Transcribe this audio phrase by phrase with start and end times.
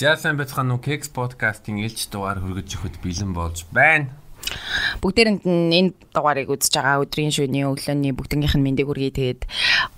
[0.00, 4.08] Яасан бацхан уу Кекс подкастын ээлж дугаар хүргэж өгөхөд бэлэн болж байна.
[5.04, 9.12] Бүгдээрэнд энэ дугаарыг үзэж байгаа өдрийн шөнийн өглөөний бүгднгийнх нь мэндийг хүргэе.
[9.12, 9.44] Тэгээд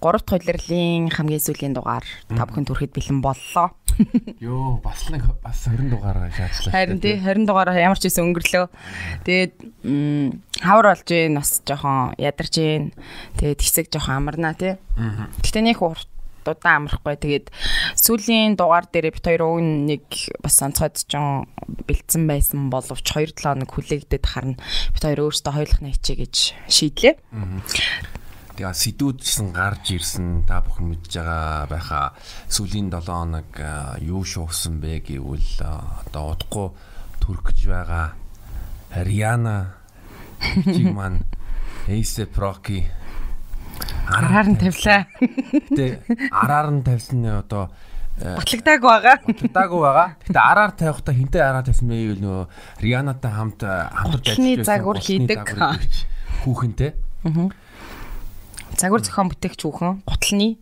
[0.03, 3.71] 3 дахь удирлын хамгийн сүүлийн дугаар та бүхэнд хүрэхэд бэлэн боллоо.
[4.43, 6.73] Йоо, бас нэг бас 20 дугаар шаадлаа.
[6.75, 8.67] Харин тий 20 дугаар ямар ч байсан өнгөрлөө.
[9.23, 9.55] Тэгээд
[10.67, 12.91] хавар болж гин бас жоохон ядарч гин.
[13.39, 14.83] Тэгээд хэсэг жоохон амарна тий.
[15.47, 16.11] Гэтэ нэг урт
[16.47, 17.15] удаан амрахгүй.
[17.19, 17.47] Тэгээд
[17.95, 20.05] сүүлийн дугаар дээр бит хоёр уг нэг
[20.43, 24.61] бас онцгойд ч бэлдсэн байсан боловч 2 7 хоног хүлээгдээд харна.
[24.93, 26.35] Бит хоёр өөрсдөө хоёулах найчаа гэж
[26.67, 27.15] шийдлээ.
[28.53, 32.07] Тэгээ сэдвүүд гэсэн гарч ирсэн та бүхэн мэдж байгаа байхаа
[32.53, 33.49] сүүлийн 7 хоног
[34.05, 36.69] юу шуугсан бэ гэвэл одоо удахгүй
[37.25, 38.07] төрөх гэж байгаа
[38.93, 39.81] Риана
[40.69, 41.25] чиг маань
[41.89, 42.85] Эйсе Проки
[44.09, 45.07] араар нь тавилаа.
[45.71, 45.87] Гэтэ
[46.31, 47.71] араар нь тавьсан нь одоо
[48.19, 49.17] батлагдааг байгаа.
[49.25, 50.09] Батлагдааг байгаа.
[50.27, 52.45] Гэтэ араар тавихдаа хинтээ араар тавьсан бэ гэвэл нөгөө
[52.85, 55.41] Рианатай хамт хамтарч ажиллаж загвар хийдэг.
[56.45, 56.91] Хүүхэнтэй.
[57.25, 57.49] Аа.
[58.77, 60.57] Загвар зохион бүтээгч хүүхэн гутлны.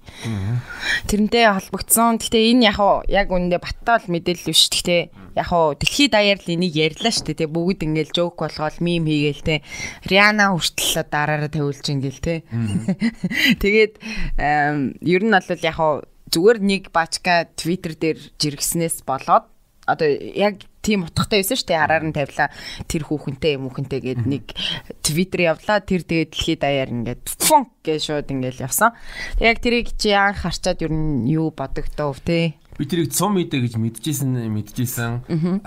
[1.06, 2.18] Тэрнтэй холбогдсон.
[2.18, 4.66] Гэтэ энэ яг яг үүндээ баттал мэдээлэл биш.
[4.66, 7.50] Гэтэ яг хуу дэлхийд даяар л энийг ярьлаа шүү дээ.
[7.50, 9.62] Бүгд ингээл жоок болгоод мим хийгээл те.
[10.06, 12.34] Риана хүртэл дараараа тавиулж ингээл те.
[13.62, 13.95] Тэгээд
[14.39, 19.51] ер нь бол яг хуу зүгээр нэг бачка твиттер дээр жиргснээс болоод
[19.91, 21.83] одоо яг тийм утгатай байсан шүү дээ.
[21.83, 22.48] Араар нь тавилаа
[22.89, 24.45] тэр хүүхэнтэй юм хүүхэнтэй гээд нэг
[25.02, 25.83] твиттер явлаа.
[25.83, 28.95] Тэр тэгээд дэлхийд даяар ингээд фонк гэж шууд ингээд явсан.
[29.42, 32.57] Яг тэрийг чи анх харчаад ер нь юу бодогдов те?
[32.80, 35.13] Би тэрийг цум мэдэ гэж мэдчихсэн мэдчихсэн.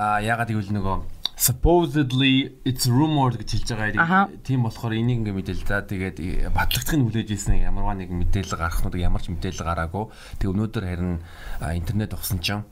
[0.02, 0.98] Аа ягаад гэвэл нөгөө
[1.38, 4.34] supposedly it's rumored гэж хэлж байгаа.
[4.42, 8.98] Тийм болохоор энийг ингээ мэдээл за тэгээд батлагдахыг хүлээж ирсэн ямарваа нэг мэдээлэл гарах нь
[8.98, 10.10] ямар ч мэдээлэл гараагүй.
[10.42, 11.22] Тэг өнөөдөр харин
[11.62, 12.66] интернет ухсан чинь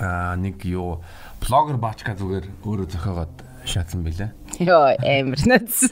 [0.00, 1.00] аа нэг юу
[1.40, 3.34] блогер баачка зүгээр өөрөө зохиогоод
[3.64, 4.30] шаацсан байлаа.
[4.60, 5.88] Йоо амар нац.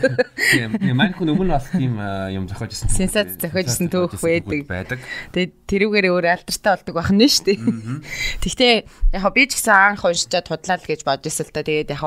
[0.52, 1.96] Тийм маань хүн өмнө бас тийм
[2.32, 2.92] юм зохиож ирсэн.
[2.92, 5.00] Сенсац зохиож ирсэн төөх байдаг.
[5.32, 7.58] Тэгээд тэрүүгээр өөр алдартай болдог байх нь шүү дээ.
[8.44, 8.74] Тэгтээ
[9.16, 11.64] яг би ч гэсэн анх уншичаад худлаа л гэж бодож ирсэн л та.
[11.64, 12.02] Тэгээд яг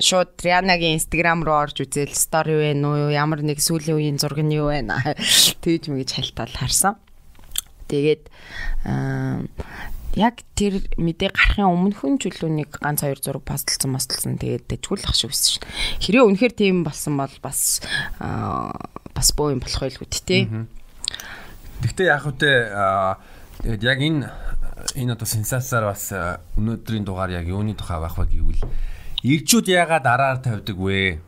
[0.00, 4.56] шууд Трианагийн инстаграм руу орж үзэл стори вэ нүү ямар нэг сүүлийн үеийн зураг нь
[4.56, 4.88] юу вэ?
[5.62, 6.96] Тэгж мэгж хальтал харсан.
[7.92, 8.32] Тэгээд
[10.14, 12.22] яг тэр мэдээ гарахын өмнөхөн
[12.54, 15.64] нэг ганц хоёр зураг постолсон мостолсон тэгээд дэжгүүлэх шиг байсан шин.
[15.98, 17.82] Хэрвээ үнэхээр тийм болсон бол бас
[18.22, 20.42] бас боо юм болох байлгүй тий.
[21.82, 22.50] Гэхдээ яг үтэ
[23.66, 24.30] тэгээд яг энэ
[24.94, 28.62] энэ одоо сенсацаар бас өнөөдрийн дугаар яг юуны тухай байх вэ гэвэл
[29.26, 31.18] ирчүүд яагаад араар тавьдаг вэ?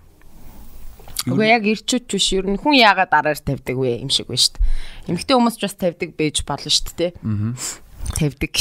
[1.27, 4.55] Үгүй яг ирчүүд биш ер нь хүн яагаад араар тавьдаг вэ юм шиг байна шүү
[4.55, 5.11] дээ.
[5.11, 7.11] Эмэгтэй хүмүүс ч бас тавьдаг байж болно шүү дээ.
[7.19, 8.55] Аа тавьдаг.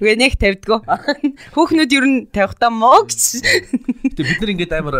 [0.00, 0.80] Үгүй нэг тавьдгоо.
[1.52, 3.44] Хүүхнүүд ер нь тавихтаа моо гэж.
[4.16, 4.96] Тэгээ бид нар ингээд амар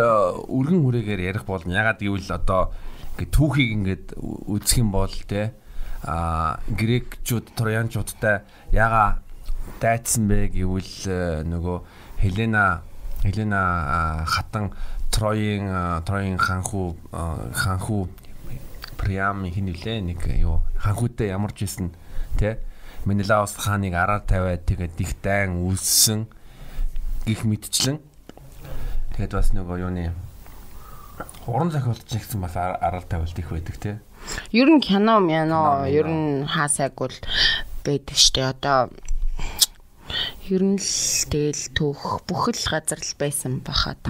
[0.50, 1.72] өргөн хүрээгээр ярих болно.
[1.72, 2.72] Ягаад гэвэл одоо
[3.16, 5.56] ингээд түүхийг ингээд үзэх юм бол те
[6.04, 9.24] а грекчүүд троянчуудтай яга
[9.80, 11.78] дайцсан бэ гэвэл нөгөө
[12.20, 12.82] Хелена
[13.24, 14.70] Хелена хатан
[15.10, 15.66] Троийн
[16.04, 18.08] Троийн ханху ханху
[18.96, 21.90] Приам хин үлээ нэг юу ханхутай ямарч исэн
[22.36, 22.54] тий
[23.04, 26.26] Менелаус хааныг араар тавиад тэгээд их дайн үлссэн
[27.26, 27.98] гих мэдчлэн.
[29.16, 30.12] Тэгээд бас нөгөө юуны
[31.46, 33.96] уран зохиолч гэсэн бас араар тавиулт их байдаг тий
[34.52, 37.14] Ер нь кино мяно ер нь хаа сайгвал
[37.84, 38.50] байдаг штэ.
[38.52, 38.90] Одоо
[40.50, 40.90] ер нь л
[41.30, 44.00] тэгэл түүх бүх л газар л байсан бахад.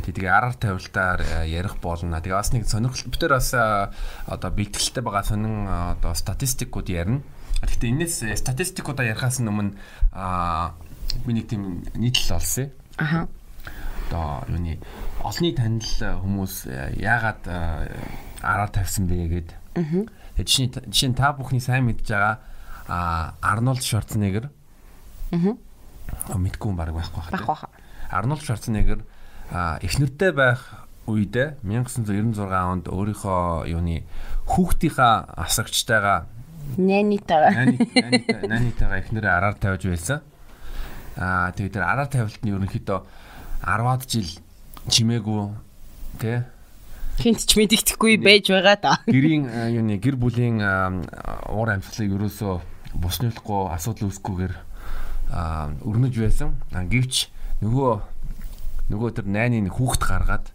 [0.00, 2.20] Тэгээ араар тавилтаар ярих болно.
[2.20, 7.22] Тэгээ бас нэг сонирхол битэр бас одоо бэлтгэлтэй байгаа сонин одоо статистикууд ярина.
[7.60, 9.76] Гэхдээ энэс статистикуудаа ярихаас өмнө
[10.12, 10.74] аа
[11.26, 12.72] би нэг тийм нийтлэл олсон.
[12.96, 13.28] Аха.
[14.08, 14.80] Одоо юуны
[15.22, 15.92] олонний танил
[16.24, 16.66] хүмүүс
[16.96, 17.42] яагаад
[18.42, 19.50] араар тавьсан бэ гэгээд.
[19.76, 19.84] Аа.
[20.40, 22.40] Тэгээ жишээ жишээ та бүхний сайн мэдж байгаа
[22.88, 24.50] аа Арнольд Шварценеггер.
[25.36, 25.54] Аа.
[26.34, 27.68] Мэдгүй юм баг байхгүй байх та.
[28.10, 29.04] Арнольд Шварценеггер
[29.50, 34.06] эхнэртэй байх үедээ 1996 онд өөрийнхөө юуны
[34.46, 36.26] хүүхдийнхаа асагчтайгаа
[36.78, 37.50] Нанитагаа.
[38.46, 40.22] Нанитагаа эхнэрээ араар тавьж байсан.
[41.18, 43.00] Аа тэгээд тэр араар тавилт нь ерөнхийдөө
[43.66, 44.30] 10-аад жил
[44.86, 45.42] чимээгүй
[46.22, 46.38] тий
[47.20, 48.92] хинт ч мэддэхгүй байж байгаа та.
[49.04, 49.44] Гэрийн
[49.76, 52.54] юуны гэр бүлийн уур амьсгалыг ерөөсөө
[52.96, 54.54] буснуулахгүй асуудал үүсгүйгээр
[55.84, 56.56] өрнөж байсан.
[56.72, 57.28] Гэвч
[57.60, 57.92] нөгөө
[58.90, 60.46] нөгөө тэр найны хүүхд гаргаад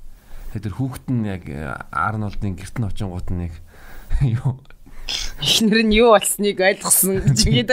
[0.56, 1.44] тэр хүүхд нь яг
[1.92, 3.56] Арнолдын герт нь очингууд нь яг
[4.22, 4.60] юу
[5.06, 7.72] Эхнэр нь юу болсныг ойлгосон гэж гээд.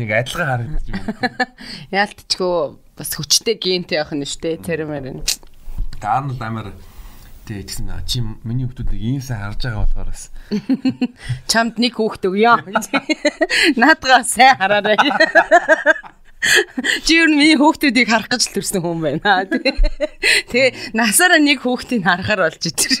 [0.00, 1.46] Нэг адилхан харагдаж байна.
[1.92, 5.24] Яалтчгүй бас хүчтэй гентэй явах нь штэ термэр нь.
[6.00, 6.72] Арнолд амар
[7.44, 10.32] тий тэгсэн чи миний хүмүүсийг ийм сайн харж байгаа болохоор бас
[11.52, 12.56] чамд нэг хүүхэд өгье.
[13.76, 14.96] Наадгаа сайн хараарай.
[17.06, 19.46] Чи юу миний хүүхдүүдийг харах гэж төрсэн хүн байна.
[20.50, 22.94] Тэгээ насаараа нэг хүүхдийг харахаар болж итэр.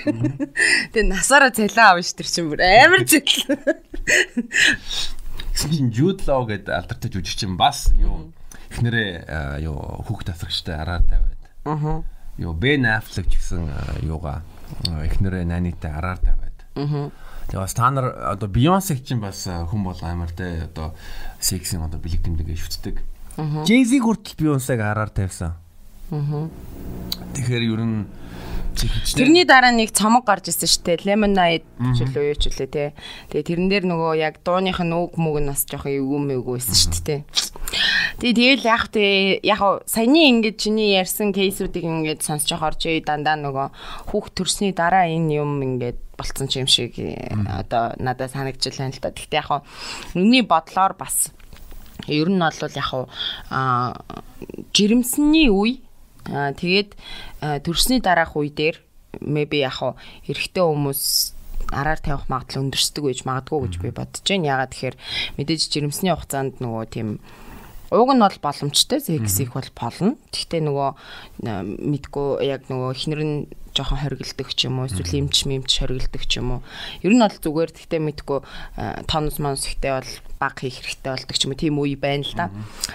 [0.94, 3.26] Тэгээ насаараа цалин авна ш тэр чинь бүр амар зэл.
[5.50, 8.30] Гэсэн Jude Law гэдэг алдартай жүжигчин бас юу
[8.70, 11.42] эхнэрээ юу хүүхд тасрагчтай араар тавиад.
[11.66, 12.06] Аа
[12.38, 14.44] юу Бен Аффлек гэсэн юугаа
[14.86, 16.58] эхнэрээ нанитай араар тавиад.
[16.76, 17.10] Аа.
[17.48, 20.94] Тэгээ бас та нар одоо Beyoncé чинь бас хүн бол амар те одоо
[21.40, 23.00] сексийн одоо бэлэг тэмдэг шүтдэг.
[23.36, 25.52] Jay-Z хүртэл Beyoncé-г араар тавьсан.
[26.10, 26.48] Аа.
[27.36, 28.06] Тэгэхээр ер нь
[28.76, 31.08] Тэрний дараа нэг цомог гарч ирсэн шүү дээ.
[31.08, 31.64] Lemonade
[31.96, 32.92] ч үлээ юу ч үлээ те.
[33.32, 37.04] Тэгээ тэрэн дээр нөгөө яг дууных нь үг мүг нас жоохон эвгүй мэггүй байсан шүү
[37.08, 37.20] дээ.
[38.20, 43.40] Тэгээ тэгэл яг те яг саяны ингэж чиний ярьсан кейсүүдийг ингэж сонсож байгаа чи дандаа
[43.40, 46.92] нөгөө хүүхд төрсний дараа энэ юм ингэж болцсон ч юм шиг
[47.48, 49.12] одоо надад санагдчихл байна л да.
[49.12, 49.64] Гэхдээ яг
[50.12, 51.32] миний бодлоор бас
[52.06, 52.90] ер нь бол яг
[53.50, 54.04] аа
[54.76, 55.80] жирэмсний үе
[56.26, 56.90] тэгээд
[57.64, 58.76] төрсний дараах үе дээр
[59.20, 59.96] maybe яг хаа
[60.28, 61.32] эрэгтэй хүмүүс
[61.72, 64.50] араар тавих магадлал өндөрсдөг байж магадгүй гэж би бодож байна.
[64.54, 64.96] Ягаад тэгэхээр
[65.40, 67.18] мэдээж жирэмсний хугацаанд нөгөө тийм
[67.86, 70.18] Уг нь бол боломжтой секс их бол болно.
[70.34, 70.90] Гэхдээ нөгөө
[71.46, 73.46] мэдгүй яг нөгөө эхнэр нь
[73.78, 76.60] жоохон хоригддаг ч юм уу эсвэл эмч мэмч хоригддаг ч юм уу.
[77.06, 78.38] Ер нь бол зүгээр гэхдээ мэдгүй
[79.06, 82.34] тонус монс ихтэй бол баг хийх хэрэгтэй болдог ч юм уу тийм үе байна л
[82.36, 82.46] да.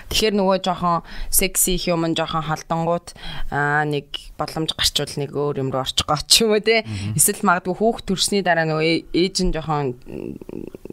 [0.10, 3.08] Тэгэхээр нөгөө жоохон секси human жоохон халдангууд
[3.50, 4.08] аа нэг
[4.38, 6.86] боломж гарчвал нэг өөр юм руу орчих гоо ч юм уу те.
[7.18, 9.98] Эсвэл магадгүй хүүхд төрсний дараа нөгөө ээж нь жоохон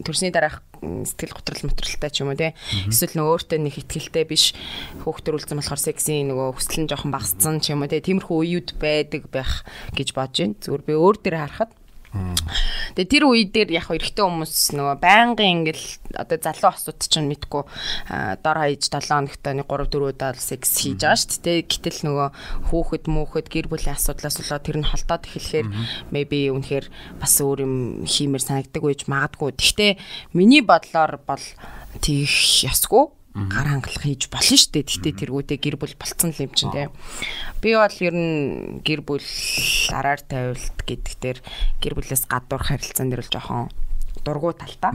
[0.01, 2.55] төрсний дараах сэтгэл готрол материалтай ч юм уу те.
[2.87, 4.55] Эсвэл нөгөө өөртөө нэг ихтгэлтэй биш
[5.03, 7.99] хүүхд төрүүлсэн болохоор секси нөгөө хүсэл нь жоохон багассан ч юм уу те.
[7.99, 10.59] Тиймэрхүү үеуд байдаг байх гэж бодож байна.
[10.63, 11.71] Зүгээр би өөр дээр харахад
[12.09, 15.85] Тэгээ тэр үе дээр яг эрэгтэй хүмүүс нөгөө байнгын ингээл
[16.17, 17.63] одоо залуу осууд чинь мэдгүй
[18.41, 21.69] дор хаяж 7 хоногт нэг 3 4 удаа секс хийж байгаа шүү дээ.
[21.69, 22.27] Гэтэл нөгөө
[22.73, 25.67] хүүхэд мөөхөд гэр бүлийн асуудлаас болоод тэр нь холдоод эхлэхээр
[26.09, 26.85] maybe үнэхээр
[27.21, 27.75] бас өөр юм
[28.09, 29.53] хиймээр санагддаг байж магадгүй.
[29.53, 29.91] Гэхдээ
[30.33, 31.45] миний бодлоор бол
[32.01, 32.33] тийх
[32.65, 34.83] ясгүй гар хангалах хийж болно шүү дээ.
[34.83, 36.91] Гэхдээ тэргүүдээ гэр бүл болцсон л юм чинь тийм.
[37.63, 39.29] Би бол ер нь гэр бүл
[39.95, 41.37] араар тавилт гэдэгтэр
[41.79, 43.71] гэр бүлээс гадуур харилцаан дээр л жоохон
[44.27, 44.91] дургу талтай.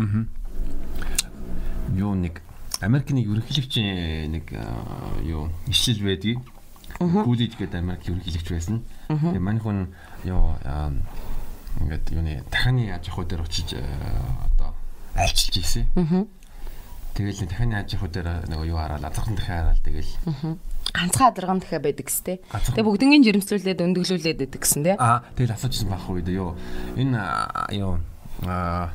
[1.96, 2.44] Юу нэг
[2.85, 4.52] Америкийн ерөнхийлөгчийн нэг
[5.25, 6.43] юу ишлэл байдгийг.
[6.99, 8.85] Кулиж гэдэг Америк ерөнхийлөгч байсан.
[9.08, 9.88] Тэгээ мань хүн
[10.29, 10.52] юу
[11.81, 14.74] ингээд юуны даханы аж ахуй дээр очиж одоо
[15.15, 15.86] альчилж ийсэн.
[17.14, 20.10] Тэгэл дахианы аж ахуй дээр нөгөө юу хараад азархан дахиад хараад тэгэл
[20.90, 22.42] ганцхан адарган дахиад байдаг сте.
[22.50, 24.98] Тэгээ бүгднийг жирэмслүүлээд өндөглүүлээд байдаг гэсэн те.
[24.98, 26.58] Аа тэгэл асуужсан байх уу юу.
[26.98, 27.22] Энэ
[27.78, 28.02] юу
[28.42, 28.90] аа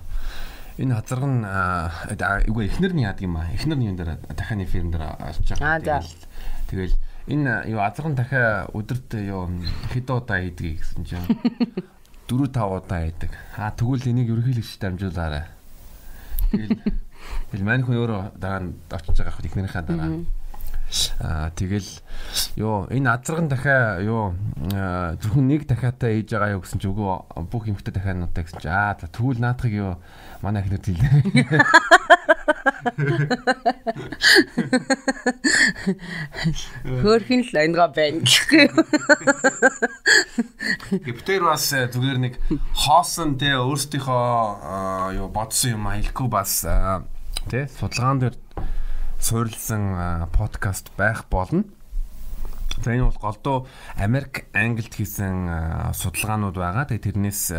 [0.75, 1.47] энэ хазарган
[2.47, 3.51] үгүй эхнэр нь яадаг юм аа.
[3.55, 6.03] Эхнэр нь юм дээр дахианы фирм дээр олж байгаа.
[6.67, 6.95] Тэгэл
[7.31, 9.47] энэ юу азарган дахиад өдөрт юу
[9.95, 11.23] хэд удаа хийдэг гэсэн чинь
[12.29, 13.31] 4 5 удаа хийдэг.
[13.57, 15.49] Аа тэгвэл энийг ерөнхийлөгч дамжуулаарай.
[16.51, 16.77] Тэгэл
[17.51, 20.09] Тэгэл мань хүн өөрөө дараа нь очиж байгаа хөө ихнэрийнхээ дараа.
[21.21, 21.85] Аа тэгэл
[22.57, 24.33] ёо энэ азарган дахиа ёо
[25.21, 27.05] зөвхөн нэг дахиатай ээж байгаа юу гэсэн чи үгүй
[27.45, 30.01] бүх эмхтэй дахиануудаа гэсэн чи аа за тэгвэл наадахыг ёо
[30.41, 31.61] манай ихнэр хэлээ.
[37.05, 38.65] Хөрхин л энэга байна гэхгүй.
[41.05, 42.33] Гэвтэр бас э, зүгээр нэг
[42.73, 46.65] хоосон те өөрсдийнхөө юу бодсон юм хэлэхгүй бас
[47.49, 48.35] те судалгаан дээр
[49.17, 51.65] суурилсан подкаст байх болно.
[52.77, 55.49] За энэ бол голдуу Америк Англид хийсэн
[55.97, 56.85] судалгаанууд байгаа.
[56.85, 57.49] Тэгээ тэрнээс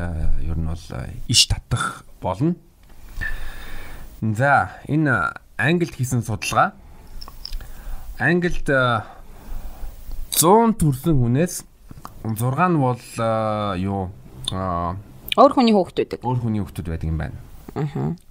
[0.47, 0.87] ер нь бол
[1.27, 2.55] иш татах болно.
[4.23, 6.79] За энэ Англид хийсэн судалгаа
[8.23, 9.03] Англид 100
[10.79, 11.67] төрсэн хүнээс
[12.23, 13.03] 6 нь бол
[13.75, 14.15] юу
[15.35, 16.21] өөр хүний хүүхэд байдаг.
[16.23, 17.39] Өөр хүний хүүхэд байдаг юм байна.
[17.75, 18.30] Аа.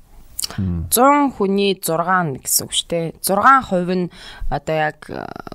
[0.58, 3.06] 100 хүний 6 гэсэн үг шүү дээ.
[3.22, 4.10] 6% нь
[4.50, 5.06] одоо яг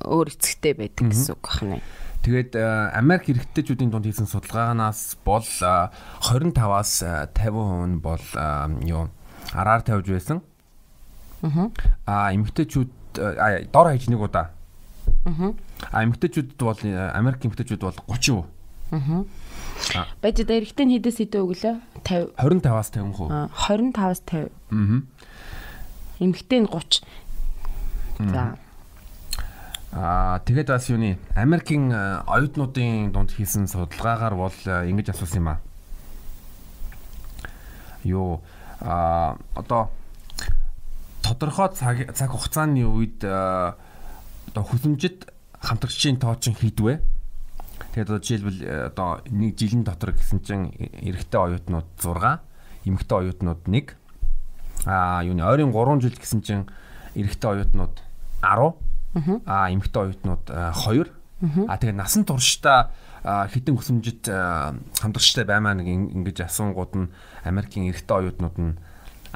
[0.06, 1.82] өөр эцэгтэй байдаг гэсэн үг байна.
[2.24, 2.56] Тэгээд
[2.96, 6.92] Америк эрэгтэйчүүдийн дунд хийсэн судалгаанаас бол 25-аас
[7.36, 8.24] 50% нь бол
[8.86, 9.12] юу
[9.52, 10.40] араар тавьж байсан.
[12.08, 12.32] Аа.
[12.32, 12.90] Эмэгтэйчүүд
[13.68, 14.56] дор хаяж нэг удаа.
[15.28, 15.52] Аа.
[16.00, 16.80] Эмэгтэйчүүд бол
[17.12, 18.48] Америк эмэгтэйчүүд бол 30%.
[18.96, 19.24] Аа.
[20.22, 21.74] Бажид эрэгтэй нь хэдээс хэдэ өглөө?
[22.04, 22.34] 50.
[22.40, 23.28] 25-аас 50 хүү.
[23.28, 24.48] Аа 25-аас 50.
[24.72, 25.00] Аа.
[26.20, 27.04] Эмэгтэй нь 30.
[28.32, 28.56] За.
[29.94, 35.48] Аа тэгээд бас юуны Америкийн э, оюутнуудын дунд хийсэн судалгаагаар бол э, ингэж асуусан юм
[35.54, 35.58] аа.
[38.02, 38.42] Юу
[38.80, 39.90] а одоо
[41.22, 43.30] тодорхой цаг цаг хугацааны үед э,
[44.50, 45.30] одоо хүсэмжид
[45.62, 47.00] хамтрагчийн тоо чинь хідвэ.
[47.94, 52.42] Тэгээд одоо жишээлбэл э, одоо нэг жилийн дотор гэсэн чинь эрэгтэй оюутнууд 6,
[52.90, 53.94] эмэгтэй оюутнууд 1.
[54.90, 56.66] Аа юуны ойрын 3 жил гэсэн чинь
[57.14, 58.02] эрэгтэй оюутнууд
[58.42, 58.74] 10.
[59.46, 61.06] Аа эмэгтэй оюутнууд 2.
[61.70, 62.90] Аа тэгээд насан туршдаа
[63.22, 67.12] хідэн хүсэмжид хамтрагчтай баймаа нэг ингэж асуунгууд нь
[67.46, 68.74] Америкийн эрэгтэй оюутнууд нь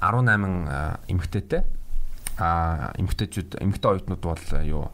[0.02, 1.62] 18 эмэгтэйтэй.
[2.42, 4.90] Аа эмэгтэйчүүд эмэгтэй оюутнууд бол юу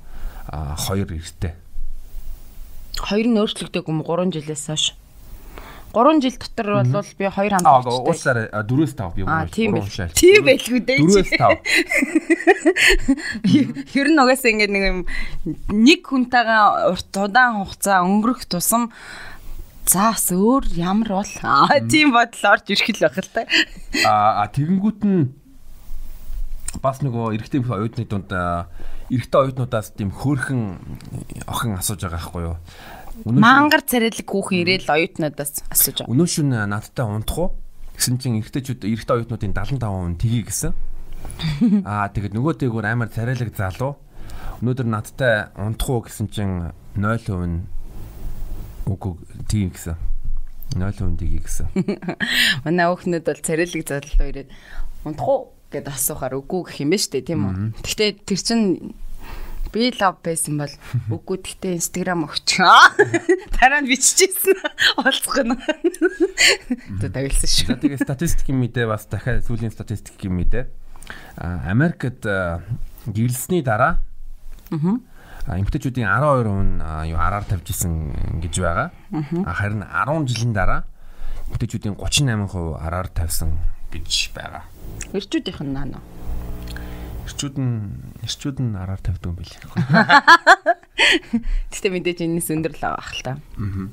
[0.53, 1.64] 2 эрэгтэй
[2.99, 4.95] Хоёр нь өөрчлөгдөг юм 3 жилээс хойш.
[5.95, 8.03] 3 жил дотор бол би хоёр хамт болчихсон.
[8.03, 9.31] Уусаар 4-5 би юм.
[9.55, 9.87] Тийм байл.
[10.11, 11.07] Тийм байлгүй дээ.
[11.07, 11.63] 4-5.
[13.95, 15.07] Хэр нь угаасаа ингэ нэг юм
[15.71, 18.91] нэг хүнтэйгээ урт удаан хугацаа өнгөрөх тусам
[19.87, 23.47] заас өөр ямар бол аа тийм бодол орж ирэх л байх л та.
[24.03, 25.31] Аа тэгэнгүүт нь
[26.83, 28.35] бас нөгөө эрэгтэй оюутны дунд
[29.13, 30.63] эрэгтэй оюутнуудаас тийм хөөрхөн
[31.45, 32.57] охин асууж байгаа байхгүй юу?
[33.25, 36.13] Мангар царайлаг хүүхэн ирээл оюутнуудаас асууж байгаа.
[36.13, 37.51] Өнөө шөнө надтай унтах уу?
[37.95, 40.73] Гэсэн чинь эрэгтэйчүүд эрэгтэй оюутнуудын 75% тгий гэсэн.
[41.89, 43.95] Аа тэгэд нөгөө дээгүүр амар царайлаг залуу.
[44.65, 49.15] Өнөөдөр надтай унтах уу гэсэн чинь 0% үгүй
[49.47, 49.95] тгий гэсэн.
[50.75, 51.71] 0% тгий гэсэн.
[52.67, 54.51] Манай өхнүүд бол царайлаг залуу ирээд
[55.07, 57.55] унтах уу гэд асуухаар үгүй гэх юм ба штэ тийм үү.
[57.83, 58.61] Гэхдээ тэр чин
[59.75, 60.75] би лав байсан бол
[61.11, 62.79] үгүй гэхдээ инстаграм өгчөө.
[63.59, 64.55] Дараа нь биччихсэн.
[65.03, 65.59] Олцох нь.
[67.03, 67.83] Тэ тавилсан шүү.
[67.83, 70.65] Тэгээ статистикийн мэдээ бас дахиад сүүлийн статистикийн мэдээ.
[71.67, 73.99] Америкт гэрэлсний дараа
[75.45, 76.81] Аа эмгтээчүүдийн 12% нь
[77.13, 78.89] юу араар тавьж исэн гэж байгаа.
[79.45, 80.89] Харин 10 жилийн дараа
[81.53, 83.53] эмгтээчүүдийн 38% араар тавьсан
[83.93, 84.65] гэж байгаа.
[85.15, 86.03] Ирчүүдийнх нь наа.
[87.25, 87.73] Ирчүүд нь
[88.27, 89.63] ирчүүд нь араар тавьдаг юм билээ.
[91.73, 93.33] Гэтэ мэдээж энэс өндөр л байгаа хэл та.
[93.59, 93.89] Аа.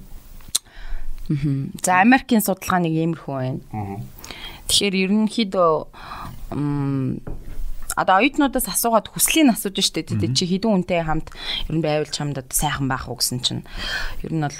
[1.86, 3.62] За Америкийн судалгаа нэг иймэрхүү байна.
[4.68, 5.72] Тэгэхээр ерөнхийдөө
[7.96, 11.32] одоо оюутнуудаас асуугаад хүслийн асууж штэ тэ чи хідэн үнтэй хамт
[11.68, 13.64] ер нь байвал чамд сайхан байх уу гэсэн чинь
[14.24, 14.56] ер нь бол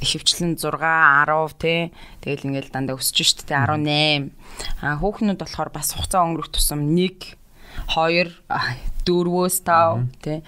[0.00, 1.92] ихэвчлэн 6 10 тий
[2.24, 4.32] тэгэл ингээл дандаа өсөж штэ тий 18
[4.80, 7.36] а хүүхнүүд болохоор бас хугацаа өнгөрөх тусам 1
[7.94, 8.32] 2
[9.06, 10.38] 4-өөс 5 тий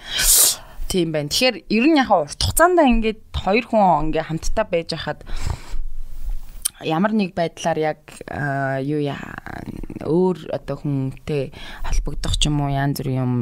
[0.93, 1.29] тийм байна.
[1.33, 5.25] Тэгэхээр ер нь яхаа урт хугацаанд ингээд хоёр хүн ингээ хамтдаа байж хахад
[6.85, 7.99] ямар нэг байдлаар яг
[8.83, 9.01] юу
[10.03, 11.55] өөр одоо хүнтэй
[11.87, 13.33] холбогдох ч юм уу янз бүрийн юм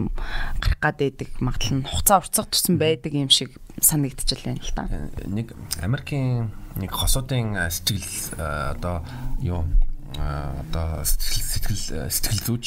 [0.62, 4.86] гарах гад байдаг магадлал нь хуцаа урцах тусан байдаг юм шиг санагдчихлаа л та.
[5.26, 9.02] Нэг Америкийн нэг хосуудын сэтгэл одоо
[9.42, 9.66] юу
[10.12, 12.66] одоо сэтгэл сэтгэл зүйч.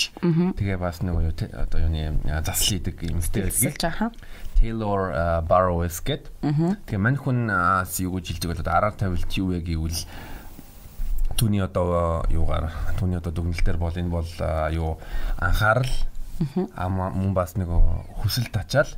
[0.59, 4.11] Тэгээ бас нэг юу одоо юуны заслын идэг юм сэтгэл
[4.59, 5.13] Taylor
[5.45, 6.33] Barrows гэд.
[6.41, 7.53] Тэгээ мань хүн
[8.01, 10.01] юу гэж хэлдэг бол араар тавилт юу вэ гэвэл
[11.37, 14.31] түүний одоо юугаар түүний одоо дүгнэлтээр бол энэ бол
[14.75, 14.99] юу
[15.39, 15.93] анхаарал
[16.75, 17.71] аа мөн бас нэг
[18.23, 18.91] хүсэл тачаал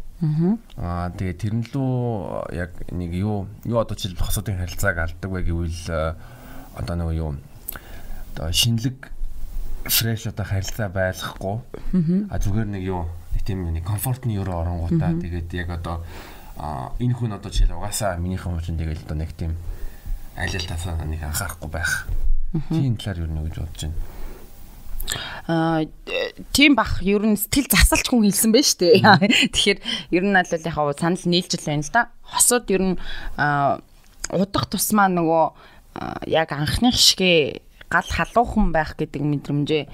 [0.81, 6.16] аа тэгээ тэрэн лүү яг нэг юу юу одоо жишээл хосуудын харилцааг алддаг вэ гэвэл
[6.76, 7.37] одоо нэг юу
[8.33, 9.12] одоо шинэлэг
[9.88, 11.61] фреш одоо харилцаа байлгахгүй.
[12.31, 13.07] А зүгээр нэг юу
[13.47, 15.14] тийм нэг комфортны өрөө оронгуудаа.
[15.21, 16.02] Тэгээд яг одоо
[16.99, 19.57] энэ хүн одоо жишээл угаасаа минийхэн хүн тэгэл одоо нэг тийм
[20.37, 22.07] тасаа нэг анхаарахгүй байх
[22.69, 23.99] Тийм талаар юу нэг гэж бодож байна.
[25.47, 25.85] Аа
[26.55, 29.02] тийм бах ер нь сэтгэл засалч хүн хэлсэн байж тээ.
[29.55, 29.81] Тэгэхээр
[30.14, 32.02] ер нь аль яг санал нийлжил байна л да.
[32.23, 32.97] Хосууд ер нь
[34.31, 35.45] удах тусмаа нөгөө
[36.31, 39.85] яг анхных шигэ гал халуухан байх гэдэг мэдрэмжээ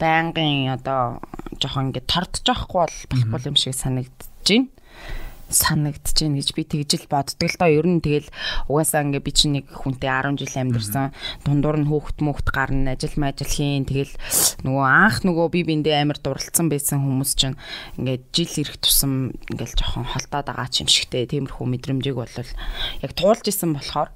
[0.00, 1.20] байнгын одоо
[1.60, 2.96] жоохон ингэ тордож байхгүй бол
[3.28, 4.68] болохгүй юм шиг санагдаж байна
[5.54, 7.70] санагдаж байна гэж би тэгж л боддог л доо.
[7.70, 8.28] Ер нь тэгэл
[8.66, 11.14] угаасаа ингээ би чинь нэг хүнтэй 10 жил амьдэрсэн.
[11.46, 13.86] Дундуур нь хөөхт мөхт гарна, ажил мажил хийн.
[13.86, 14.12] Тэгэл
[14.66, 17.56] нөгөө анх нөгөө би биндээ амар дурлцсан байсан хүмүүс чинь
[18.02, 21.30] ингээ жил ирэх тусам ингээл жоохон холдоод байгаа ч юм шигтэй.
[21.30, 24.10] Тиймэрхүү мэдрэмжийг бол яг туулж исэн болохоор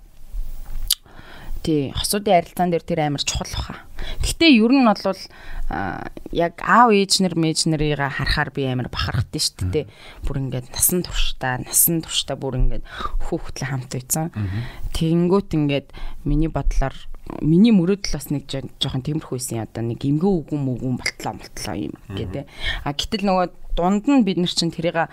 [1.62, 3.82] Тий, хосуудын арилцаан дээр тэр амар чухал баха.
[4.22, 5.22] Гэхдээ ер нь бол
[6.32, 9.86] яг аав ээж нар мэж нарыг харахаар би амар бахархдаг шүү дээ.
[10.22, 12.84] Бүр ингээд насан туршдаа, насан туршдаа бүр ингээд
[13.26, 14.30] хүүхдлээ хамт үйцэн.
[14.94, 15.88] Тэнгүүт ингээд
[16.24, 16.94] миний бодлоор
[17.42, 21.94] миний мөрөөдөл бас нэг жоохон тиймэрхүү байсан одоо нэг эмгэн үгэн мүгэн болтлоо болтлоо юм
[22.08, 22.48] гэдэг.
[22.88, 23.46] А гэтэл нөгөө
[23.78, 25.06] дунд нь бид нар чинь тэрийг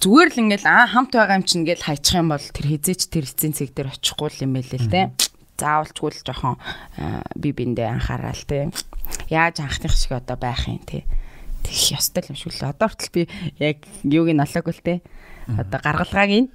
[0.00, 3.28] зүгээр л ингээл аа хамт байгаа юм чинь ингээл хайчих юм бол тэр хизээч тэр
[3.28, 5.12] эцсийн цэг дээр очихгүй юм байл л те.
[5.60, 6.56] Заавалчгүй л жоохон
[7.36, 8.72] би биндээ анхаарал те.
[9.28, 11.04] Яаж анхных шиг одоо байх юм те.
[11.62, 12.72] Тэгэх ёстой юм шүү л.
[12.72, 13.22] Одоо хүртэл би
[13.60, 14.94] яг юуг нь олоогүй л те.
[15.46, 16.48] Одоо гаргалгааг нь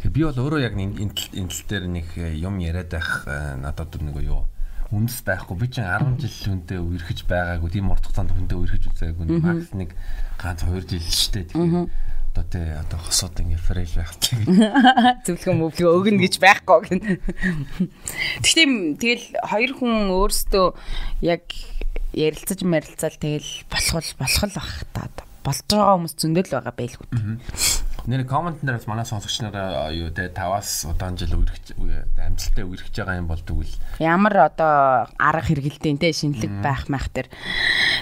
[0.00, 4.00] Би бол өөрөө яг энэ энэ тал дээр нэг э, юм яриад байх э, надад
[4.00, 4.46] нэг юу
[4.90, 5.56] үндэс байхгүй.
[5.56, 7.70] Би чинь 10 жил хүнтэй үерхэж байгаагүй.
[7.70, 9.38] Тийм уртх цанд хүнтэй үерхэж үзээгүй.
[9.38, 9.94] Макс нэг
[10.36, 11.46] ганц 2 жил шүү дээ.
[11.54, 14.46] Тэгэхээр одоо тий одоо хосоод ингээ фрэш байх чинь.
[15.26, 17.00] Зөвлөгөө мөвлөгөө өгнө гэж байхгүй гэн.
[18.38, 18.66] Гэхдээ
[19.02, 20.66] тэгэл хоёр хүн өөрсдөө
[21.26, 21.42] яг
[22.14, 25.10] ярилцаж марилцаал тэгэл болох болох л бах та.
[25.42, 27.06] Болж байгаа хүмүүс зөндөл байгаа байлгүй.
[28.06, 31.76] Нэр коммент дээр бас манай сонсогч нараа юу те 5-аас удаан жил үргэж
[32.16, 37.28] амжилттай үргэж байгаа юм бол тэгвэл ямар одоо арга хэрэгэлтэй те шинэлэг байх мах тэр.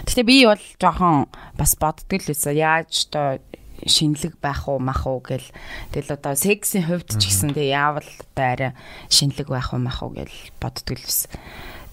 [0.06, 1.26] Гэтэ би бол жоохон
[1.58, 2.54] бас боддөг л байсан.
[2.54, 3.42] Яаж одоо
[3.86, 5.46] шинэлэг байх уу мах уу гэл
[5.90, 8.72] тэгэл одоо сексийн хувьд ч гэсэн тэг яавал одоо арай
[9.10, 11.30] шинэлэг байх уу мах уу гэл боддөг л байсан.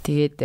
[0.06, 0.38] Тэгээд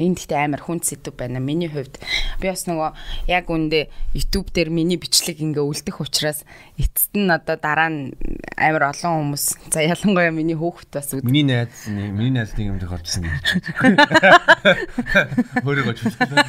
[0.00, 1.36] энэ гэхдээ амар хүн сэдв байна.
[1.42, 2.00] Миний хувьд
[2.40, 6.48] би бас нөгөө яг үндэ YouTube дээр миний бичлэг ингээ үлдэх учраас
[6.80, 8.16] эцэст нь одоо дараа нь
[8.56, 11.28] амар олон хүмүүс за ялангуяа миний хүүхэд бас үд.
[11.28, 13.46] Миний найз миний найз нэг юм дэх орчихсон гэж.
[15.60, 16.40] Хөрөөгөө чүлээ.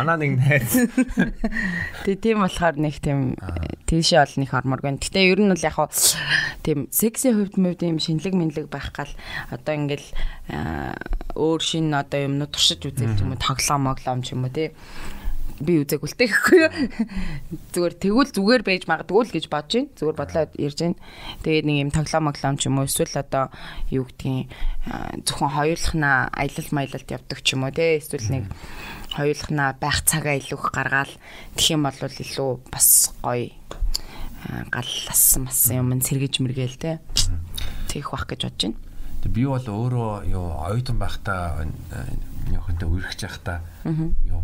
[0.00, 0.72] Манай нэг найз.
[2.08, 3.36] Тэг тийм болохоор нэг тийм
[3.84, 4.96] тийшээ ол нэг ормор байна.
[4.96, 5.92] Гэтэ ер нь бол яг хаа
[6.62, 9.12] тийм секси хувьд мөвд юм шинэлэг минлэг байх гал
[9.50, 10.08] одоо ингээл
[11.36, 14.70] өөр шин одоо юмнууд туршиж үзэх юм уу тоглоом моглоом ч юм уу тий
[15.62, 16.70] би үзег үлтэй гэхгүй юу.
[17.74, 19.94] Зүгээр тэгвэл зүгээр байж магадгүй л гэж бодож байна.
[19.98, 20.98] Зүгээр бодлоо ярьж байна.
[21.42, 23.44] Тэгээд нэг юм тоглоом моглоом ч юм уу эсвэл одоо
[23.90, 24.50] юу гэдгийг
[25.22, 28.44] зөвхөн хоёулахнаа аялал маялалд явдаг ч юм уу те эсвэл нэг
[29.14, 31.14] хоёулахнаа байх цагаа илүү их гаргаал
[31.54, 32.88] тэгэх юм бол илүү бас
[33.22, 33.54] гоё
[34.72, 36.98] галласан масан юм сэргэж мэргээл те.
[37.86, 38.78] Тэгэх бах гэж бодож байна.
[39.22, 41.62] Би бол өөрөө юу оюутан байхдаа
[42.50, 43.62] яохонтой үргэж байхдаа
[44.26, 44.42] юу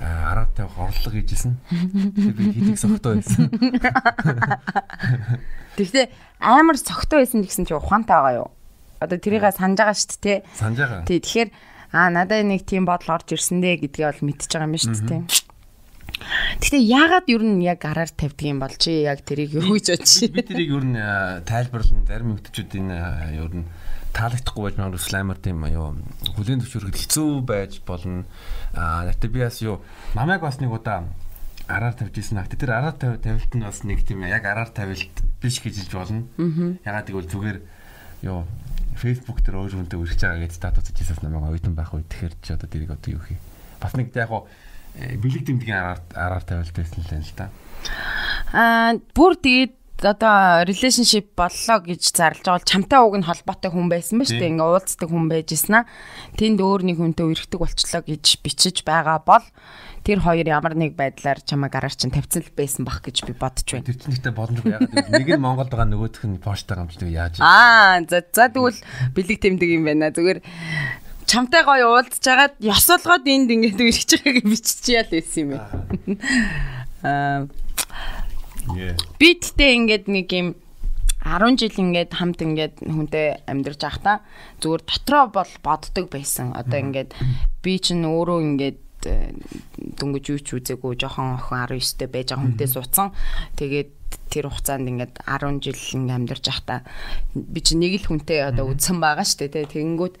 [0.00, 1.56] араа тавих орлого хийжсэн.
[1.70, 3.48] Тэгээ би хитэг согтой байсан.
[5.76, 6.06] Тэгтээ
[6.40, 8.50] амар согтой байсан гэсэн чи ухаантай байгаа юу?
[9.00, 10.38] Одоо тэрийг санаж байгаа шүү дээ, тий?
[10.52, 11.04] Санаж байгаа.
[11.08, 11.50] Тий, тэгэхээр
[11.96, 15.08] аа надад нэг тийм бодол орж ирсэн дээ гэдгийг бол мэдчихэж байгаа юм шүү дээ,
[15.08, 15.22] тий?
[16.60, 20.12] Гэхдээ яагаад ер нь яг араар тавьдаг юм бол чи яг тэрийг юу гэж бодож
[20.16, 20.32] байна?
[20.32, 20.96] Би тэрийг ер нь
[21.44, 22.88] тайлбарлан зарим хүмүүсийн
[23.36, 23.64] ер нь
[24.16, 25.92] таалагдахгүй байж магадгүй слаймер тийм юу
[26.32, 28.24] хүлийн төвшөрөхөд хэцүү байж болно.
[28.72, 29.84] Аа гэтээ би бас юу
[30.16, 31.04] намайг бас нэг удаа
[31.68, 35.60] араар тавьжсэн акт тэр араар тавь тавилт нь бас нэг тийм яг араар тавилт биш
[35.60, 36.24] гэж хэлж болно.
[36.80, 37.58] Ягаад гэвэл зүгээр
[38.24, 38.48] юу
[38.96, 42.50] Facebook дээр өөр хүнтэй үргэлж байгаа гэж статус хийсээс намайг оюутан байх үе тэгэхээр чи
[42.56, 43.36] одоо тэрийг одоо юу хий.
[43.76, 44.48] Бас нэг яг хуу
[44.96, 47.52] э, бэлэг дэмдгийн араар араар тавилт байсан л юм л да.
[48.56, 53.88] Аа бүр тэгээд одоо relationship боллоо гэж зарлж байгаа бол чамтай уг нь холбоотой хүн
[53.88, 54.52] байсан ба шүү дээ.
[54.52, 55.88] Ингээ уулздаг хүн байжсэн аа.
[56.36, 59.44] Тэнд өөр нэг хүнтэй үерхдэг болчлоо гэж бичиж байгаа бол
[60.04, 63.64] тэр хоёр ямар нэг байдлаар чамаа гараар чинь тавьсан л байсан бах гэж би бодож
[63.64, 63.88] байна.
[63.88, 67.40] Тэр чинь ихтэй боломжгүй ягаад гэвэл нэг нь Монголд байгаа нөгөөх нь поштаар гамждаг яаж
[67.40, 68.76] Аа за за тэгвэл
[69.16, 70.12] бэлэг тэмдэг юм байна.
[70.12, 70.44] Зүгээр
[71.24, 75.66] чамтай гоё уулзж хагаад ёсолгоод энд ингээд үргэж байгааг биччихъя л байсан юм байна.
[77.00, 77.40] Аа
[79.18, 80.48] Би тэгтээ ингээд нэг юм
[81.26, 84.22] 10 жил ингээд хамт ингээд хүнтэй амьдарч байхдаа
[84.62, 86.54] зүгээр дотроо бол боддог байсан.
[86.54, 87.10] Одоо ингээд
[87.66, 89.34] би чинь өөрөө ингээд э,
[89.98, 93.10] дөнгөж юу ч үзээгүй жоохон охин 19-тэй байж байгаа хүнтэй суудсан.
[93.58, 93.95] Тэгээд
[94.30, 96.80] тэр хугацаанд ингээд 10 жил ингээд амьдарч байхдаа
[97.32, 100.14] би чи нэг л хүнтэй одоо үдсэн байгаа шүү дээ тэгэнгүүт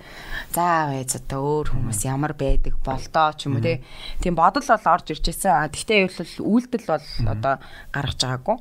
[0.54, 3.82] за байц одоо өөр хүмүүс ямар байдаг болдоо ч юм уу
[4.22, 7.54] тийм бодол бол орж ирж байсан а тэгтээ бол үйлдэл бол одоо
[7.92, 8.56] гаргаж байгаагүй.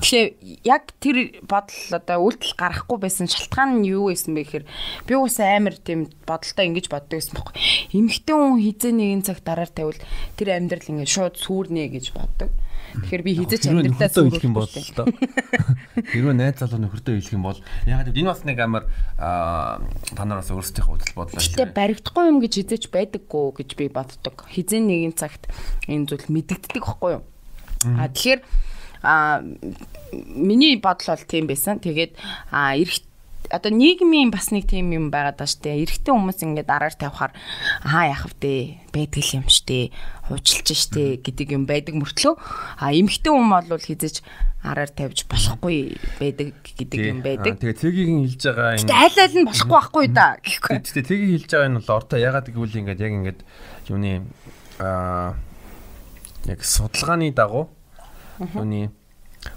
[0.00, 0.28] Тэгэхээр
[0.64, 4.64] яг тэр бодол одоо үйлдэл гарахгүй байсан шалтгаан нь юу байсан бэ гэхээр
[5.04, 7.54] би уусаа амар тийм бодолтой ингэж боддог байсан байхгүй.
[7.98, 10.00] Эмхтэн хүн хизээ нэгэн цаг дараар тавил
[10.38, 12.50] тэр амьдрал ингээд шууд сүрнэ гэж боддог
[12.94, 15.06] Тэгэхээр би хизэж амьдралаа сүрүүлэх юм бол тоо.
[15.98, 17.58] Хэрвээ найз залуу нөхөртөө хэлэх юм бол
[17.90, 18.84] ягаад энэ бас нэг амар
[19.18, 21.42] та нараас өөрсдийнхөө бодол бодлоо.
[21.42, 24.36] Гэтэ баригдахгүй юм гэж хизэж байдаггүй гэж би боддог.
[24.46, 25.50] Хизээ нэгэн цагт
[25.90, 27.24] энэ зүйл мэдэгддэг байхгүй юу?
[27.98, 28.40] А тэгэхээр
[29.04, 29.42] а
[30.14, 31.82] миний бодол бол тийм байсан.
[31.82, 32.16] Тэгээд
[32.50, 33.02] а эрэх
[33.54, 35.78] одоо нийгмийн бас нэг тийм юм байгаад байна штэ.
[35.86, 37.32] Эрэгтэй хүмүүс ингээд араар тавихаар
[37.86, 38.82] аа яах вэ?
[38.90, 39.94] Байдаг юм штэ.
[40.26, 42.34] Хуучилж штэ гэдэг юм байдаг мөртлөө
[42.82, 44.24] а эмэгтэй хүн бол хизэж
[44.64, 47.60] араар тавьж болохгүй байдаг гэдэг юм байдаг.
[47.60, 50.76] Тэгээ цэгийн хэлж байгаа энэ аль аль нь болохгүй байхгүй да гэхгүй.
[50.80, 53.40] Тэгээ цэгийн хэлж байгаа энэ бол ортой ягаад гэвэл ингээд яг ингээд
[53.92, 54.12] юуны
[54.80, 55.36] аа
[56.48, 57.68] яг судалгааны дагуу
[58.40, 58.88] юуны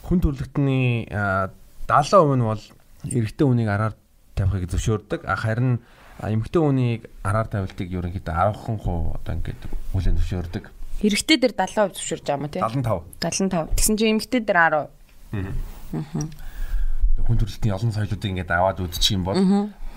[0.04, 2.64] хүн төрөлхтний 70% нь бол
[3.06, 3.94] эрэгтэй хүнийг араар
[4.34, 5.22] тавихыг зөвшөөрдөг.
[5.28, 5.82] Харин
[6.22, 9.62] эмэгтэй хүнийг араар тавилтыг ерөнхийдөө 10% одоо ингээд
[9.94, 10.64] хүлээн зөвшөөрдөг.
[11.06, 12.62] Эрэгтэй дээр 70% зөвшөөрж байгаа юм тий.
[12.62, 13.06] 75.
[13.22, 13.78] 75.
[13.78, 14.90] Тэгсэн чинь эмэгтэй дээр 10.
[15.38, 15.54] Аа.
[17.22, 19.38] Хүн төрөлтний олон соёлоодыг ингээд аваад үзчих юм бол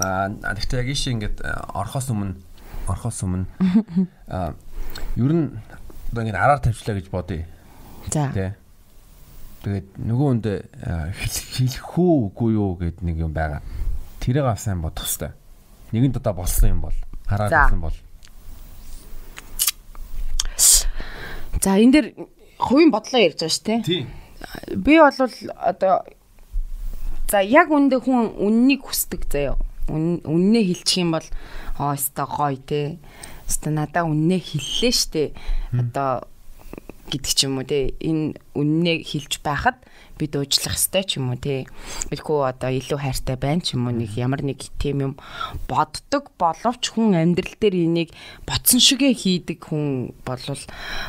[0.00, 1.36] аа гэхдээ яг ийшээ ингээд
[1.72, 2.36] орхоос өмнө
[2.88, 3.48] орхоос өмнө
[4.28, 4.56] аа
[5.16, 5.56] ер нь
[6.12, 7.44] одоо ингээд араар тавьчлаа гэж бодъё.
[8.12, 8.32] За.
[8.32, 8.56] Тэ.
[9.60, 10.46] Тэгээд нөгөө хүнд
[11.52, 13.60] хэлэх үү үгүй юу гэд нэг юм байгаа.
[14.16, 15.36] Тэрийг авах сайн бодох хэвээр.
[15.92, 16.96] Нэгэнд одоо болсон юм бол
[17.28, 17.98] хараад байсан бол.
[21.60, 22.06] За энэ дэр
[22.56, 23.80] хувийн бодлоо ярьж байгаа шүү дээ.
[23.84, 24.06] Тийм.
[24.80, 25.12] Би бол
[25.60, 25.94] одоо
[27.28, 29.60] за яг үндэ хүн үннийг хүсдэг заяа.
[29.92, 31.28] Үннээ хэлчих юм бол
[31.76, 32.96] оо өстой гоё те.
[33.44, 35.36] Өстой надаа үннээ хэллээ штэ.
[35.76, 36.29] Одоо
[37.10, 39.82] гэдэг ч юм уу те энэ үннээ хилж байхад
[40.20, 41.64] бид уучлах ёстой ч юм уу те.
[42.12, 45.14] Бэлхүү одоо илүү хайртай байна ч юм уу нэг ямар нэг тийм юм
[45.64, 48.12] боддог боловч хүн амьдрал дээр энийг
[48.44, 50.60] ботсон шигэ хийдэг хүн болвол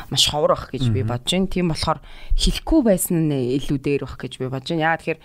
[0.08, 1.52] маш ховор бах гэж би бодож байна.
[1.52, 2.00] Тийм болохоор
[2.40, 4.96] хэлэхгүй байсан нь илүү дээр бах гэж би бодож байна.
[4.96, 5.20] Яагаад тэгэхээр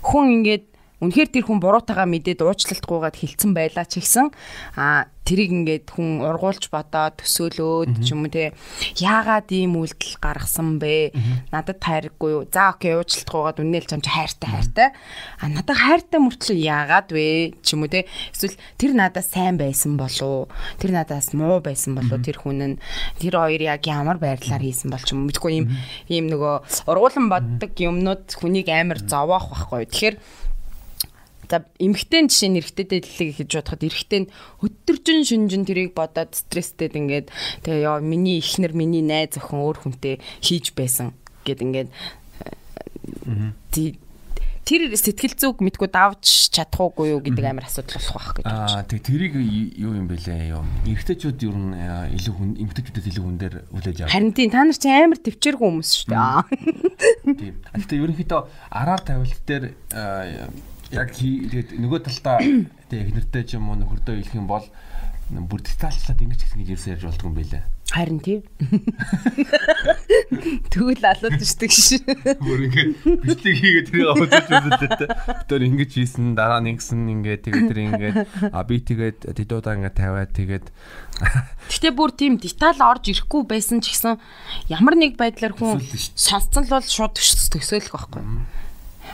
[0.00, 0.69] хүн ингээд
[1.00, 4.28] Үнэхээр тэр хүн буруутайгаа мэдээд уучлалтгүйгээд хилцэн байлаа ч гэсэн
[4.76, 8.50] а тэрийг ингээд хүн ургуулж бодоод төсөөлөөд ч юм уу те
[8.98, 11.14] яагаад ийм үйлдэл гаргасан бэ?
[11.54, 12.42] Надад хайргүй юу?
[12.50, 14.88] За окей уучлалтгүйгээд үнээл чамч хайртай хайртай.
[15.38, 17.54] А надад хайртай мөртлөө яагаад вэ?
[17.62, 20.52] ч юм уу те эсвэл тэр надад сайн байсан болов уу?
[20.82, 22.26] Тэр надаас муу байсан болов уу?
[22.26, 22.80] Тэр хүн нь
[23.22, 25.66] тэр хоёр яг ямар байдлаар хийсэн бол ч юм мэдгүй ийм
[26.10, 29.86] ийм нөгөө ургуулan боддог юмнууд хүнийг амар зовоох байхгүй.
[29.86, 30.16] Тэгэхээр
[31.50, 34.30] За эмхтэн жишээ нь эрэгтэйдээ дэлхийг хийж бодоход эрэгтэй нь
[34.62, 37.26] өдөржин шүнжин тэрийг бодоод стресстэд ингээд
[37.66, 41.10] тэгээ яа миний ихнэр миний найз охин өөр хүнтэй хийж байсан
[41.42, 41.90] гэд ингээд
[44.70, 48.70] тэр сэтгэл зүг мэдгүй давж чадахгүй юу гэдэг амар асуудал болох байх гэж байна.
[48.70, 50.62] Аа тэг тэрийг юу юм бэлээ юу?
[50.86, 51.74] Эрэгтэйчүүд ер нь
[52.14, 54.14] илүү хүн эмэгтэйчүүдээс илүү хүн дээр хүлээж авах.
[54.14, 57.34] Харин тийм та нар чи амар төвчээргүй хүмүүс шүү дээ.
[57.34, 57.54] Тийм.
[57.66, 59.64] Гэтэ ерөнхийдөө араар тавилт дээр
[60.90, 62.38] яг тэгээд нөгөө талдаа
[62.90, 64.66] тэг их нэртэй ч юм уу нөхөрдөө хэлэх юм бол
[65.30, 67.62] бүр детальчлаад ингэж гэсэн гэж ярьж болдго юм байлаа.
[67.90, 68.42] Харин тийм.
[70.74, 72.02] Тэгвэл алууд штеп шин.
[72.42, 72.82] Бүр ингэ
[73.22, 75.02] бичлэг хийгээд тэрийг аваад үзүүлээд
[75.46, 78.08] тэр ингэж хийсэн дараа нэгсэн ингэ тэгээд тэр ингэ
[78.50, 80.66] а би тэгээд тэдүүдаа ингэ тавиад тэгээд
[81.70, 84.18] Гэтэ бүр тийм деталь орж ирэхгүй байсан ч гэсэн
[84.70, 85.78] ямар нэг байдлаар хүн
[86.18, 88.22] сонсцсон л бол шууд төсөөлөх байхгүй.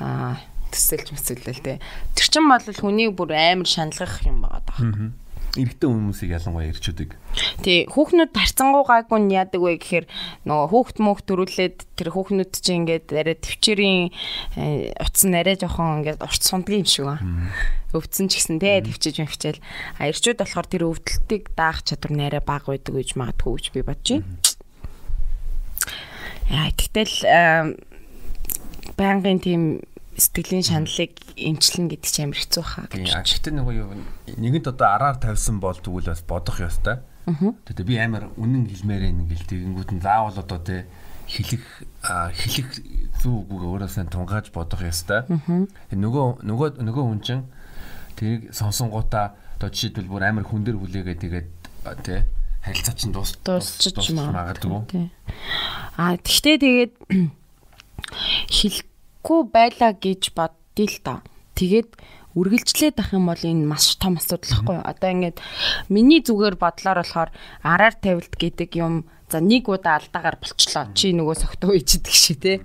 [0.01, 0.37] Аа
[0.73, 1.79] төсөлж мэсэлэл те.
[2.17, 5.13] Тэр чин бол хүний бүр амар шаналгах юм байгаа даа.
[5.57, 7.17] Эрэгтэй хүмүүсийг ялангуяа ирчүүдэг.
[7.65, 10.05] Тий, хүүхнүүд тарцангуу гайгүй нь яадаг вэ гэхээр
[10.45, 14.13] нөгөө хүүхд мөх төрүүлээд тэр хүүхнүүд чинь ингээд арай төвчээрийн
[14.61, 17.49] э, утас нь арай жоохон ингээд урт сундгийн юм шиг байна.
[17.97, 19.65] Өвдсөн ч гэсэн те төвчж мөвчээл.
[19.97, 23.81] А ирчүүд болохоор тэр өвдөлтийг даах чадвар нь арай бага байдаг гэж магадгүй гэж би
[23.81, 24.29] бодож байна.
[26.53, 27.17] Яа, тэгтэл
[29.01, 29.63] байнгын тийм
[30.17, 32.89] сэтгэлийн шаналлыг эмчлэн гэдэг чинь амар хэцүү хаа.
[32.89, 33.93] Гэхдээ нөгөө юу
[34.41, 37.05] нэгэнд одоо араар тавьсан бол тэгвэл бас бодох ёстой.
[37.29, 40.89] Тэгээ би амар үнэн хэлмээр нэг гэл тэгэнгүүт нь заавал одоо тэ
[41.29, 41.65] хэлэх
[42.33, 42.69] хэлэх
[43.21, 45.29] зүг үгүй өөрөөсөө тунгааж бодох ёстой.
[45.93, 47.45] Нөгөө нөгөө нөгөө хүн чинь
[48.17, 51.49] тэрийг сонсонгуудаа одоо жишээлбэл бүр амар хүн дээр хүлээгээ тэгээд
[52.07, 52.25] тэ
[52.65, 55.11] харилцаа чинь дуус дуусчих магадгүй.
[55.99, 56.93] Аа тэгтээ тэгээд
[58.57, 58.79] хэл
[59.27, 61.23] чадахгүй байлаа гэж боддъё л да.
[61.59, 61.99] Тэгээд
[62.39, 64.87] үргэлжлээд ах юм бол энэ маш том асуудал юу?
[64.87, 65.43] Одоо ингээд
[65.91, 67.31] миний зүгээр бодлоор болохоор
[67.67, 70.95] араар тавилт гэдэг юм за нэг удаа алдаагаар болчлоо.
[70.95, 72.63] Чи нөгөө согтуу ичдэг шиг те.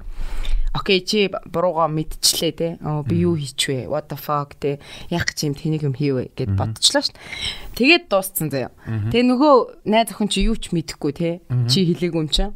[0.77, 2.77] Окей чи буруугаа мэдчихлээ те.
[2.85, 3.89] Оо би юу хийчихвэ?
[3.89, 4.77] What the fuck те.
[5.09, 7.25] Яг чи юм тэнийг юм хийвэ гэд бодчихлоо шүү дээ.
[7.73, 8.71] Тэгээд дууссан заяа.
[8.85, 9.55] Тэгээ нөгөө
[9.89, 11.41] найз охин чи юу ч мэдэхгүй те.
[11.65, 12.53] Чи хэлээгүй юм чинь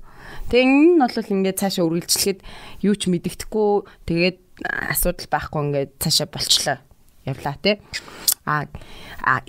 [0.49, 2.39] Тэгээ энэ нь бол ингээд цаашаа үргэлжлэхэд
[2.85, 3.69] юу ч мэддэхгүй
[4.09, 4.37] тэгээд
[4.93, 6.77] асуудал байхгүй ингээд цаашаа болчлоо.
[7.25, 7.81] Явлаа те.
[8.45, 8.65] А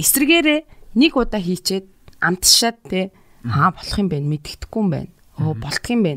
[0.00, 0.60] эсрэгээрээ
[0.96, 1.86] нэг удаа хийчээд
[2.20, 3.00] амтшаад те
[3.44, 5.12] хаа болох юм бэ мэддэхгүй юм байна.
[5.36, 6.12] Өө болдго юм бэ.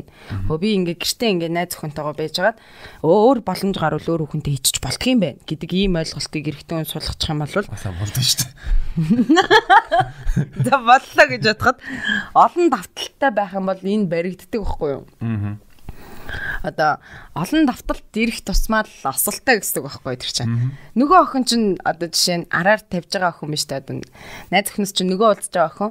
[0.48, 2.56] Өө би ингээ гэртээ ингээ найз охинтойгоо байжгаад
[3.04, 7.28] өөр боломж гарвал өөр хүнтэй хийчих болдго юм бэ гэдэг ийм ойлголтыг эрэгтэй хүн суулгачих
[7.28, 8.54] юм бол Басаа болдоо шүү дээ.
[10.64, 11.78] за боллоо гэж бодоход
[12.32, 15.04] олон давталтай байх юм бол энэ баригддаг байхгүй юу?
[15.20, 15.60] Аа.
[16.62, 17.00] одоо
[17.34, 20.72] олон давталт ирэх тусмаа л осолтой гэсэн үг байхгүй тэр чинь.
[20.94, 24.00] Нөгөө охин чинь одоо жишээ нь араар тавьж байгаа охин биш та одоо
[24.52, 25.90] найз охиноос чинь нөгөө уулзж байгаа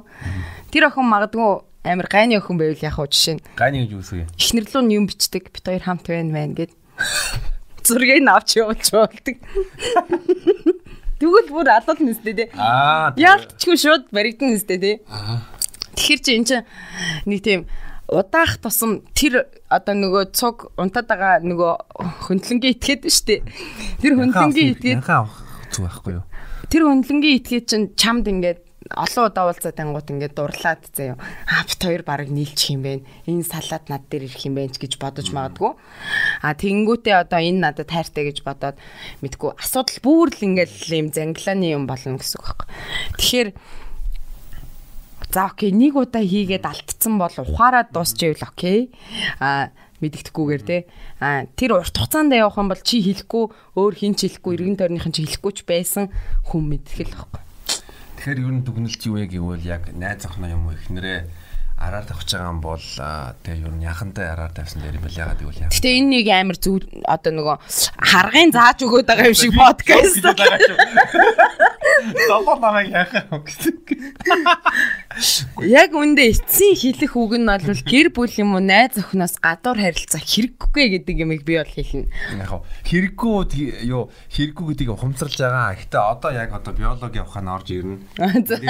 [0.72, 4.26] Тэр охин магадгүй амар гайны охин байвал яг хуу жишээ нь Гайны гэж үсгэй.
[4.36, 6.72] ихнэрлүү нь юм бичдэг бит хоёр хамт байна мэн гэд
[7.84, 9.36] зургийг нь авч явуулж болдог.
[11.20, 12.44] Тэгвэл бүр алууд нэстэй те.
[12.56, 13.12] Аа.
[13.16, 14.92] Яалтчгүй шууд баригдан нэстэй те.
[15.96, 16.64] Тэгэхээр чи эн чинь
[17.24, 17.60] нэг тийм
[18.08, 21.72] удаах тусам тэр одоо нөгөө цуг унтаад байгаа нөгөө
[22.28, 23.44] хөндлөнгийн итгээд штэ.
[24.00, 25.36] Тэр хөндлөнгийн итгээд авах
[25.72, 26.24] зүг байхгүй юу?
[26.70, 31.14] тэр хөндлөнгийн итгээд чинь чамд ингээд олон удаа уулзаад ангууд ингээд дурлаад заяа.
[31.46, 33.06] Аа бит хоёр баг нийлчих юм бэ.
[33.30, 35.78] Энэ салаад над дээр ирэх юм бэ гэж бодож магадгүй.
[36.42, 38.76] А тэнгүүтээ одоо энэ надад тайртай гэж бодоод
[39.22, 42.68] мэдгүй асуудал бүр л ингээд юм зангилааны юм болно гэсэн үг байхгүй.
[43.18, 43.48] Тэгэхээр
[45.30, 48.90] За окей нэг удаа хийгээд алдсан бол ухаарад дуусчихвэл окей.
[49.38, 49.70] А
[50.02, 50.90] мэддэхгүйгээр те.
[51.22, 53.44] А тэр урт хугацаанд явах юм бол чи хэлэхгүй
[53.78, 56.10] өөр хин ч хэлэхгүй иргэн тойрныхан чи хэлэхгүй ч байсан
[56.50, 57.49] хүн мэдэх л байхгүй.
[58.20, 61.24] Тэгэхээр ер нь дүгнэлт юу вэ гэвэл яг найз охноо юм уу ихнэрээ
[61.80, 62.84] араар тавьж байгаа юм бол
[63.40, 65.72] тэгээ ер нь яхантай араар тавьсан дээр юм бэл ягаад гэвэл яхаа.
[65.72, 67.56] Гэтэ энэ нэг амар зүг одоо нөгөө
[68.04, 70.20] харгын зааж өгöd байгаа юм шиг подкаст.
[72.28, 73.24] Добоо намайг яхаа.
[75.64, 80.20] Яг үндэ эцсийн хэлэх үг нь бол гэр бүл юм уу найз охиноос гадуур харилцаа
[80.20, 82.12] хэрэггүй гэдэг юмыг би бол хэлнэ.
[82.44, 85.80] Яг хэрэггүй юу хэрэггүй гэдгийг ухамсарлаж байгаа.
[85.80, 88.04] Гэтэ одоо яг одоо биологи явахаа орж ирнэ.
[88.44, 88.60] За.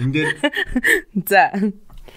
[0.00, 0.32] Энд дээр
[1.28, 1.52] За.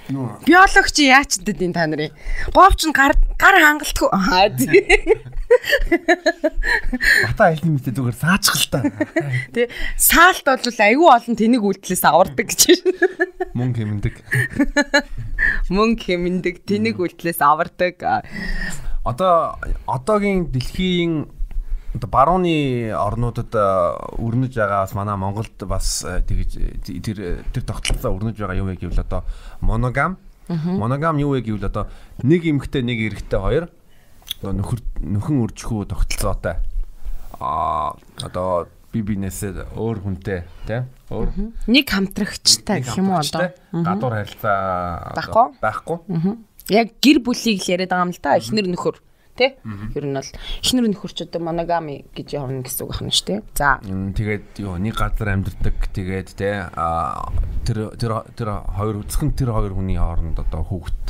[0.07, 2.15] Биологч яач дээ энэ та нарын.
[2.55, 4.09] Говч нь гар гар хангалтгүй.
[4.15, 4.87] Аа тий.
[7.27, 8.79] бата айлын мэдээ зүгээр саачхал та.
[9.51, 9.67] Тэ
[9.99, 12.87] саалт бол айгүй олон тэнэг үйлдэлээс авардаг гэж.
[13.51, 14.15] Мөн хэмндэг.
[15.75, 17.99] Мөнгө хэмндэг тэнэг үйлдэлээс авардаг.
[19.03, 21.36] Одоо одоогийн дэлхийн
[22.05, 28.37] барууны орнуудад а, өрнөж байгаа бас манай Монголд бас а, тэгж тэр тэр тогтолцоо өрнөж
[28.37, 29.23] байгаа юу вэ гэвэл одоо
[29.61, 30.17] моногам.
[30.47, 31.87] Моногам юу вэ гэвэл одоо
[32.21, 33.65] нэг эмэгтэй нэг эрэгтэй хоёр
[34.43, 36.61] нөхөр нөхөн үржихүү тогтолцоотой.
[37.41, 40.81] Аа одоо би бинээсээ өөр хүнтэй тий
[41.11, 41.29] өөр
[41.67, 43.51] Нэг хамтрагчтай гэх юм уу одоо?
[43.71, 45.47] гадуур харилцаа Байхгүй?
[45.61, 45.97] байхгүй.
[46.71, 48.35] Яг гэр бүлийг л яриад байгаа юм л та.
[48.39, 48.95] Эхнэр нөхөр
[49.37, 49.53] тий?
[49.93, 50.31] Ер нь бол
[50.65, 53.39] эхнэр нөхөр ч одоо моногами гэж явна гэсэн үг байна шүү дээ.
[53.53, 53.77] За.
[53.85, 57.29] Тэгээд юу нэг газар амьдардаг тэгээд те а
[57.63, 61.05] тэр тэр тэр хоёр үзхэн тэр хоёр хүний хооронд одоо хүүхд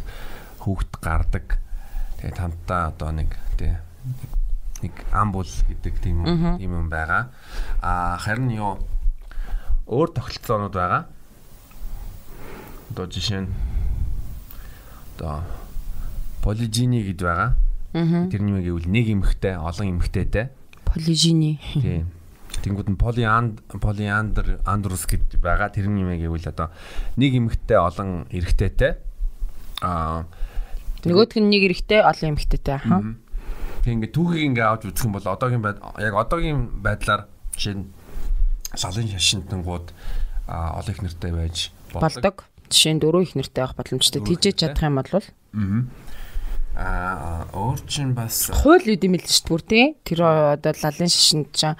[0.67, 1.57] хүүхд гардаг.
[2.19, 3.79] Тэгээд хамтдаа одоо нэг те
[4.83, 7.31] нэг амбул гэдэг тийм юм юм байгаа.
[7.81, 8.77] А харин юу
[9.87, 11.07] өөр тогтолцоонууд байгаа.
[12.91, 13.51] Одоо жишээ нь
[15.17, 15.41] одоо
[16.43, 17.51] полижини гэдэг байгаа.
[17.93, 20.51] Тэрний үг гэвэл нэг эмэгтэй олон эмэгтэйтэй.
[20.83, 21.59] Полижини.
[21.73, 22.11] Тийм.
[22.63, 25.71] Тэнгүүд нь полианд полиандр андрус гэж байгаа.
[25.71, 26.71] Тэрний юм гэвэл одоо
[27.15, 28.97] нэг эмэгтэй олон эрэгтэйтэй.
[29.83, 30.25] Аа
[31.05, 33.15] Нөгөөх нь нэг эрэхтэй олон эмэгтэйтэй хаа.
[33.85, 35.63] тэг ингээ түүхийг ингээ авч үзэх юм бол одоогийн
[36.01, 37.85] яг одоогийн байдлаар жишээ нь
[38.75, 39.87] лалын шашинтангууд
[40.49, 41.57] аа олон их нэртэй байж
[41.93, 42.43] болдог.
[42.67, 44.19] Жишээ нь дөрөв их нэртэй байх боломжтой.
[44.25, 45.87] Тижээж чадах юм бол Аа
[46.77, 49.85] өөр чин бас хууль үт юм л шүү дээ бүр тий.
[50.05, 50.21] Тэр
[50.53, 51.73] одоо лалын шашинд чинь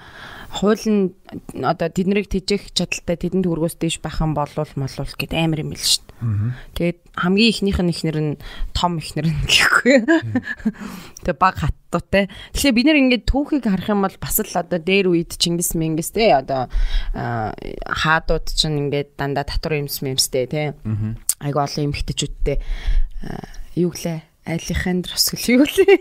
[0.50, 1.14] хууль нь
[1.62, 5.78] одоо тэднийг тижээх чадaltaй тэдэнд хүргөөс дэш байх юм болвол молвол гэд амар юм л
[5.78, 6.18] шүү дээ.
[6.74, 8.32] Тэгээд хамгийн ихнийх нь ихнэр нь
[8.74, 10.02] том ихнэр нь гэхгүй.
[11.22, 12.26] Тэгээ баг хаттуутай.
[12.58, 16.10] Тэгэхээр бид нэр ингээд түүхийг харах юм бол бас л одоо дээр үед Чингис Мингис
[16.10, 16.66] те одоо
[17.14, 17.54] аа,
[17.86, 20.74] хаадууд чинь ингээд дандаа татвар юмс юмстэй те.
[21.38, 22.56] Айгу олон эмхтэйчүүдтэй
[23.22, 23.46] аа,
[23.78, 26.00] юу гэлээ Алехандр Росгөл юу лээ?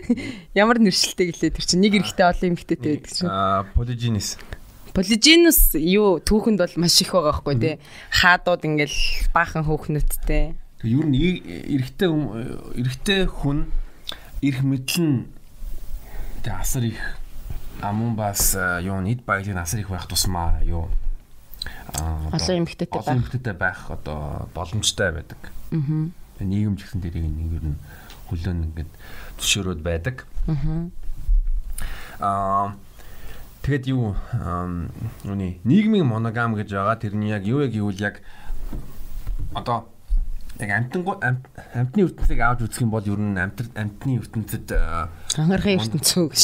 [0.56, 3.28] Ямар нэршилтэй гэлээ тэр чинь нэг эрэхтэй олон эмэгтэйтэй байдаг чинь.
[3.28, 4.40] аа полижинис
[4.92, 7.74] Полижинус юу түүхэнд бол маш их байгаа байхгүй тий.
[8.12, 8.98] Хаадууд ингээл
[9.32, 10.52] баахан хөөхнөттэй.
[10.52, 12.08] Тэг ер нь эрэгтэй
[12.76, 13.72] эрэгтэй хүн
[14.44, 15.32] эрх мэдлэн
[16.44, 17.00] тэг асар их
[17.80, 18.52] амун бас
[18.84, 20.92] юу нийт баялагын асар их байх тусмаа юу
[21.96, 23.16] аа, Олон эмэгтэйтэй олон байх.
[23.32, 25.40] эмэгтэйтэй байх одоо боломжтой байдаг.
[25.72, 26.12] Аа.
[26.42, 27.78] Нийгэм ч гэсэн тэрийг нэг ер нь
[28.28, 28.90] хүлээн ингээд
[29.38, 30.26] зөвшөөрөөд байдаг.
[32.20, 32.74] Аа.
[33.62, 34.18] Тэгэд юу
[35.22, 38.18] юуны нийгмийн моногам гэж байгаа тэрний яг юу яг гэвэл яг
[39.54, 39.86] одоо
[40.58, 41.06] яг амтан
[41.70, 44.74] амтны ертөнцийг авч үзэх юм бол ер нь амт амтны ертөнцид
[45.38, 46.42] ангархан ертөнцөө гэж.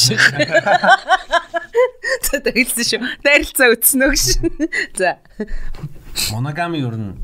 [2.29, 3.01] За тэгэлсэн шүү.
[3.27, 4.25] Найралцаа үтснө гэж.
[4.95, 5.19] За.
[6.31, 7.19] Моногами ер нь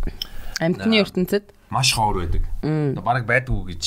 [0.58, 2.46] амтны ертөнцид маш ховор байдаг.
[3.02, 3.84] Бараг байдгүй гэж.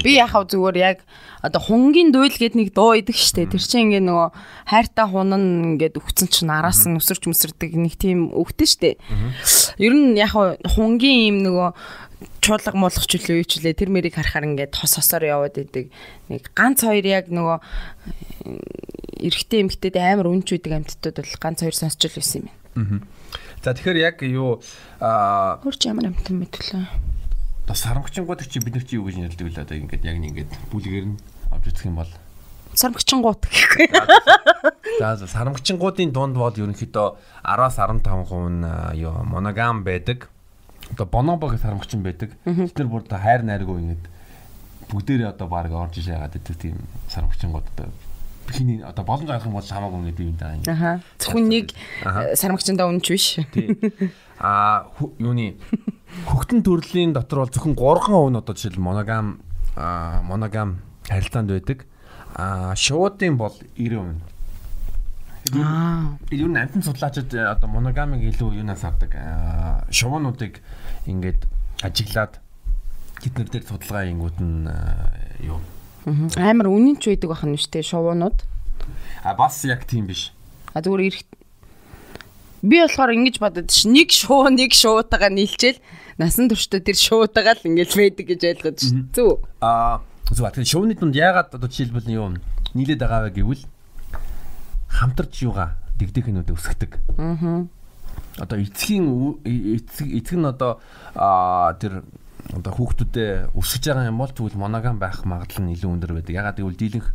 [0.00, 1.04] Би яхав зүгээр яг
[1.44, 3.52] одоо хунгийн дуйл гэд нэг дуу идэг штэ.
[3.52, 4.28] Тэр чинь ингээ нөгөө
[4.72, 8.96] хайртай хунан ингээд өгцөн чинь араас нь өсөрч мөсөрдөг нэг тийм өгтөн штэ.
[9.76, 11.68] Ер нь яхав хунгийн юм нөгөө
[12.40, 15.92] чуулга муулах ч үлээ юу ч үлээ тэр мэрийг харахаар ингээд хос хосоор яваад идэг.
[16.32, 17.60] Нэг ганц хоёр яг нөгөө
[19.20, 23.04] эрэгтэй эмэгтэйд амар үнч үүдэг амьтдууд бол ганц хоёр сонсч л байсан юм байна.
[23.64, 24.62] За тэгэхээр яг юу
[25.00, 26.86] аа хурц ямар амьтан мэтлээ.
[27.66, 30.52] Одоо сарамгчингууд чи бид нар чи юу гэж нэрлэдэг вэ одоо ингээд яг нэг ингээд
[30.70, 31.18] бүлгээр нь
[31.50, 32.12] авч үзэх юм бол
[32.78, 33.90] сарамгчингууд гэхгүй.
[35.02, 37.08] За сарамгчингуудын дунд бол ерөнхийдөө
[37.42, 40.30] 10-аас 15% нь юу моногам байдаг.
[40.94, 42.38] Одоо бонобо гэх сарамгчин байдаг.
[42.46, 44.04] Бид нар бүр одоо хайр найргүй ингээд
[44.86, 46.78] бүгдээрээ одоо баг орж иш яагаад гэдэг тийм
[47.10, 47.90] сарамгчингууд одоо
[48.54, 50.70] хиний одоо боломж гарах юм бол хамаагүй ингээд биендээ ингээд.
[50.70, 51.02] Аха.
[51.18, 51.74] Зөвхөн нэг
[52.38, 53.42] сарамгчиндаа үнч биш.
[53.50, 53.74] Тий.
[54.38, 54.86] А
[55.18, 55.56] юуны
[56.28, 59.40] хөхтөн төрлийн дотор бол зөвхөн 3% нь одоо жишээл моногам
[59.76, 61.86] моногам харилцаанд байдаг.
[62.34, 64.20] А шуудын бол 90%.
[65.54, 66.18] Аа.
[66.30, 69.14] Юу н амтан судлаачид э, одоо моногамыг илүү юунаас авдаг.
[69.90, 70.60] Шуунуудыг
[71.06, 71.46] ингээд
[71.82, 72.40] ажиглаад
[73.22, 74.68] тэднэр дээр судалгаа хийнгүүд нь
[75.46, 75.62] юу
[76.36, 78.38] амар үнэнч байдаг бахан нь штэ шуунууд.
[79.22, 80.30] А бас яг тийм биш.
[80.74, 81.14] А зүгээр
[82.62, 85.80] би болохоор ингэж бодод ш нэг шуу нэг шуутагаа нийлчээл
[86.16, 88.78] насан туршдаа тэр шуудаагаа л ингэж байдаг гэж ойлгож
[89.12, 89.40] зү.
[89.60, 90.00] Аа
[90.32, 90.48] зүг.
[90.48, 92.36] Тэгэхээр шууны дунд яагаад одоо жишээлбэл юу
[92.72, 93.62] нийлээд байгаа вэ гэвэл
[94.88, 96.92] хамтарч юугаа дэгдэхнүүд өсгдөг.
[97.20, 97.68] Аа.
[98.40, 99.04] Одоо эцгийн
[99.44, 100.80] эцэг эцэг нь одоо
[101.76, 102.04] тэр
[102.52, 106.32] одоо хүүхдүүдэд өсөж байгаа юм бол тэгвэл моногам байх магадлал нь илүү өндөр байдаг.
[106.32, 107.08] Ягаад гэвэл дийлэнх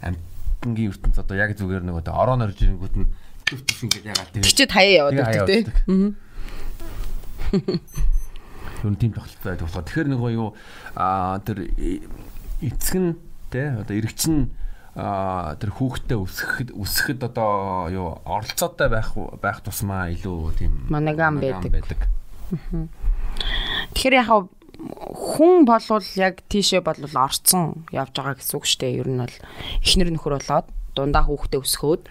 [0.00, 3.08] амтнгийн ертөнц одоо яг зүгээр нэг одоо ороо норж ирэнгүүт нь
[3.46, 4.42] төвтөс ингээд ягаад тийм.
[4.42, 5.46] Кичээд хаяа яваад байдаг
[5.86, 6.18] тийм.
[7.54, 7.66] Аа.
[8.82, 10.48] Юу тийм тогтолцоо байдаг болохоор тэгэхээр нөгөө юу
[10.98, 11.58] аа тэр
[12.60, 13.14] эцэг нь
[13.50, 14.50] те одоо эрэгчин
[14.96, 22.08] тэр хүүхдээ өсгөхөд өсгөхөд одоо юу оролцоотой байх байх тусмаа илүү тийм моногам байдаг.
[23.92, 28.98] Тэгэхээр яг хүн болвол яг тийшээ болвол орцсон явж байгаа гэсэн үг шүү дээ.
[29.04, 29.36] Ер нь бол
[29.84, 32.02] эхнэр нөхөр болоод дундаа хүүхдээ өсгөхөд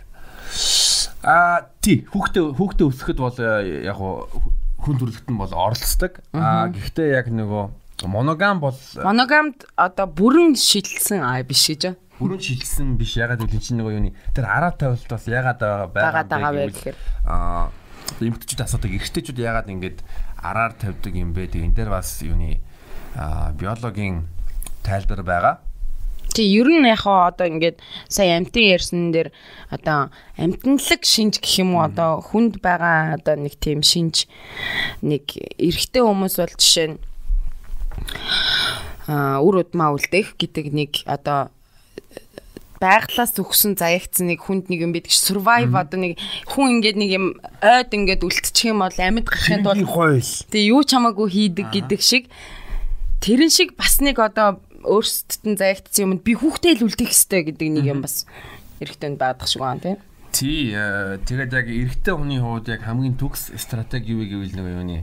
[1.26, 6.22] а тий хүүхдээ хүүхдээ өсгөхөд бол яг хүн төрөлхтөн бол оролцдог.
[6.34, 11.98] Аа гэхдээ яг нөгөө моногам бол моногамд одоо бүрэн шилжсэн аа биш гэж.
[12.20, 16.70] Бүрэн шилжсэн биш ягаад гэвэл чинь нөгөө юуны тэр араа тавилт бас ягаад байгаа вэ
[16.70, 17.72] гэхээр аа
[18.22, 19.98] эмгтчүүд асуудаг эрэгтэйчүүд ягаад ингэж
[20.38, 21.50] араар тавьдаг юм бэ?
[21.50, 22.62] Тэг энэ дээр бас юуны
[23.58, 24.30] биологийн
[24.86, 25.56] тайлбар байгаа.
[26.36, 27.80] Тий, ер нь яг одоо ингээд
[28.12, 29.32] сая амтын ярьсан дээр
[29.72, 34.28] одоо амтналаг шинж гэх юм уу одоо хүнд байгаа одоо нэг тийм шинж
[35.00, 37.00] нэг эрэгтэй хүмүүс бол жишээ нь
[39.08, 41.56] а үр удмаа үлдэх гэдэг нэг одоо
[42.84, 46.20] байглаас өгсөн заягдсан нэг хүнд нэг юм бид гэж survive одоо нэг
[46.52, 47.26] хүн ингээд нэг юм
[47.64, 49.88] ойд ингээд үлдчих юм бол амьд гарахын тулд
[50.52, 52.28] тий юу ч хамаагүй хийдэг гэдэг шиг
[53.24, 57.70] тэрэн шиг бас нэг одоо өөрсдөд нь заягдсан юмд би хүүхдээ л үлдэх ёстой гэдэг
[57.74, 58.30] нэг юм бас
[58.80, 59.98] эрэгтэйнд баадах шиг байна тийм.
[60.36, 64.98] Тий, э, тэгээд яг эрэгтэй хүний хувьд яг хамгийн төгс стратеги юу гэвэл нэг юуны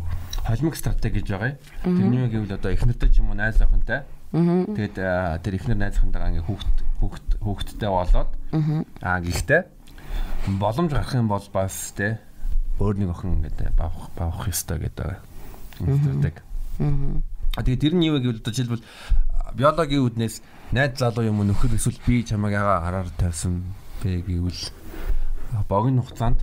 [0.44, 1.56] холимог стратеги гэж байгаа.
[1.82, 4.04] Тэрний юу гэвэл одоо эхнэртэй ч юм уу найз охинтой.
[4.32, 8.30] Тэгээд э, тэр эхнэр найз охинтойгоо ингээ хүүхд хүүхд хүүхдтэй болоод
[9.00, 9.62] аа гэхдээ
[10.60, 12.20] боломж гарах юм бол бас те
[12.76, 15.16] өөр нэг охин ингээд бавах бавах ёстой гэдэг.
[15.80, 16.40] Стратеги.
[17.56, 18.84] Аа тэгээд тэр нь юу гэвэл одоо жишээлбэл
[19.56, 20.36] биологийн үүднээс
[20.72, 23.62] найз залуу юм нөхөр эсвэл би чамайг яга хараар тавьсан
[24.02, 24.62] бэ гэвэл
[25.68, 26.40] богино хугацаанд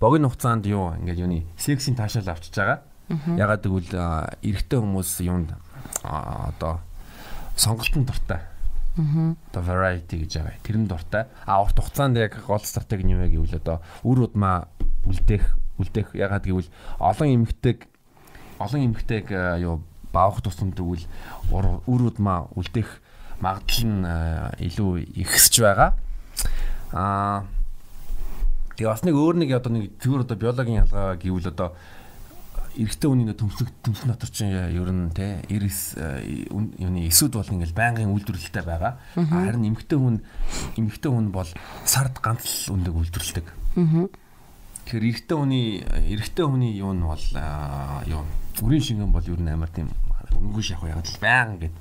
[0.00, 2.82] богино хугацаанд юу ингээд юуны сексийн таашаал авчиж байгаа.
[3.10, 3.90] Ягаад гэвэл
[4.42, 5.54] эрэгтэй хүмүүс юунд
[6.02, 6.80] одоо
[7.56, 8.40] сонголтын дуртай.
[8.96, 10.62] Одоо variety гэж байгаа.
[10.66, 11.24] Тэрэн дуртай.
[11.46, 14.66] А урт хугацаанд яг гол стратеги нь юу вэ гэвэл одоо үр удмаа
[15.06, 15.46] үлдээх
[15.78, 17.86] үлдээх ягаад гэвэл олон эмэгтэйг
[18.58, 19.26] олон эмэгтэйг
[19.62, 19.80] юу
[20.12, 21.06] баах тусам тэгвэл
[21.50, 23.00] үр удмаа үлдэх
[23.40, 24.04] магадлал нь
[24.66, 24.90] илүү
[25.24, 25.90] ихсэж байгаа.
[26.92, 27.44] Аа
[28.76, 31.76] тэгээ бас нэг өөр нэг одоо нэг зүгээр одоо биологийн ялгаа гэвэл одоо
[32.76, 36.48] эрэгтэй хүний төмсөг төмс дотор чинь ер нь те 90
[36.78, 38.96] юуны эсүүд бол ингээл байнгын үйлдвэрлэлтэй байгаа.
[39.16, 40.22] Харин эмэгтэй хүн
[40.78, 41.50] эмэгтэй хүн бол
[41.84, 43.46] сард ганц л үндэг үйлдвэрлэдэг.
[44.86, 47.26] Тэгэхээр эрэгтэй хүний эрэгтэй хүний юу нь бол
[48.06, 48.22] юу
[48.60, 49.88] үрийн шингэн бол ер нь амар тийм
[50.36, 51.74] үнгүй шахах яг л баян ингээд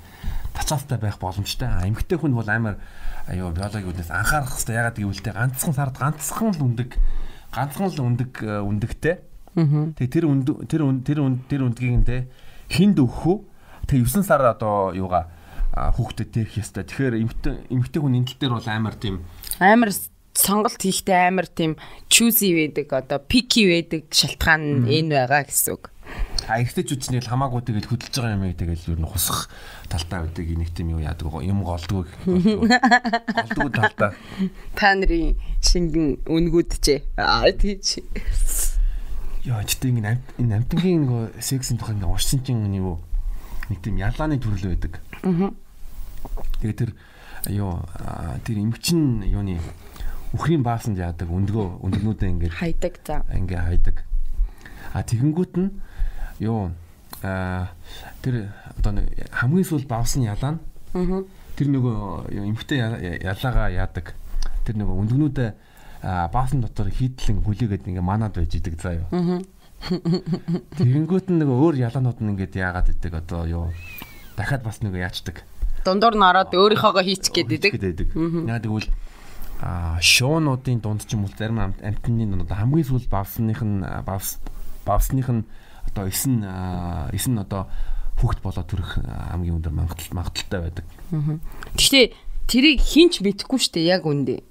[0.54, 1.70] тацаастай байх боломжтой.
[1.70, 2.80] А эмгтэй хүн бол амар
[3.28, 4.76] аюу биологийн үднээс анхаарах хэрэгтэй.
[4.76, 6.90] Ягаад гэвэл тэ ганцхан сард ганцхан л үндэг
[7.54, 9.16] ганцхан л үндэг э, үндэгтэй.
[9.56, 12.18] Тэгээ тэр үнд тэр үнд тэр үнд тэр үндгийг нэ
[12.70, 13.38] хинд өгөх үү?
[13.90, 15.30] Тэгээ 9 сар одоо юугаа
[15.74, 16.86] хүүхдэд тех ястай.
[16.86, 19.16] Тэгэхээр эмгтэй эмгтэй хүн энэ тал дээр бол амар тийм
[19.58, 19.92] амар
[20.38, 21.76] сонголт хийхдээ амар тийм
[22.08, 25.92] choosy байдаг одоо picky байдаг шалтгаан энэ байгаа гэсэн үг.
[26.50, 29.54] А чинь л хамаагүй тэгэл хөдөлж байгаа юм тэгэл ер нь хусах
[29.86, 34.18] талтай байдаг нэг тийм юу яадаг юм голдгоо голдгоо талтай.
[34.74, 38.02] Та нарын шингэн үнгүүд ч аа тийч.
[39.46, 42.98] Яа ч тийм энэ амтангийн нэг сексийн тухай ингээ уурсан чинь нэг юу
[43.70, 44.98] нэг тийм ялааны төрөл байдаг.
[45.22, 45.54] Аа.
[46.66, 46.92] Тэгээ тэр
[47.54, 47.78] юу
[48.42, 49.62] тэр эмгчин юуны
[50.34, 53.22] үхрийн баасанд яадаг өндгөө өндгнүүдээ ингээд хайдаг за.
[53.30, 54.02] Ингээ хайдаг.
[54.94, 55.70] А тэгэнгүүт нь
[56.40, 56.72] юу
[57.24, 57.72] а
[58.24, 60.60] тэр одоо хамгийн сүүл баасан ялаа нь
[61.60, 62.80] тэр нөгөө эмхтэй
[63.24, 64.16] ялаага яадаг.
[64.64, 65.50] Тэр нөгөө өндгнүүдээ
[66.32, 69.44] баасан дотор хийдлэн хүлээгээд ингээ манад байж идэг заа юу
[69.80, 73.14] тэгэнгүүт нь нөгөө өөр ялаанууд нь ингээд яагаад идэг?
[73.16, 73.66] Одоо юу
[74.36, 75.44] дахиад бас нөгөө яачдаг.
[75.84, 78.12] Дундуур нь ороод өөрийнхоогоо хийчих гээд идэг.
[78.48, 78.88] яа тэгвэл
[79.60, 83.84] а шоунуудын дунд ч юм уу зарим амтны нууд хамгийн сүүл бавсных нь
[84.88, 85.44] бавсных нь
[85.90, 87.68] одоо 9 9 одоо
[88.20, 90.86] хүүхд болоод төрөх хамгийн өндөр магадлал магадaltaй байдаг.
[91.80, 92.06] Гэхдээ
[92.52, 94.44] тэрийг хинч мэдэхгүй шүү дээ яг үндэ.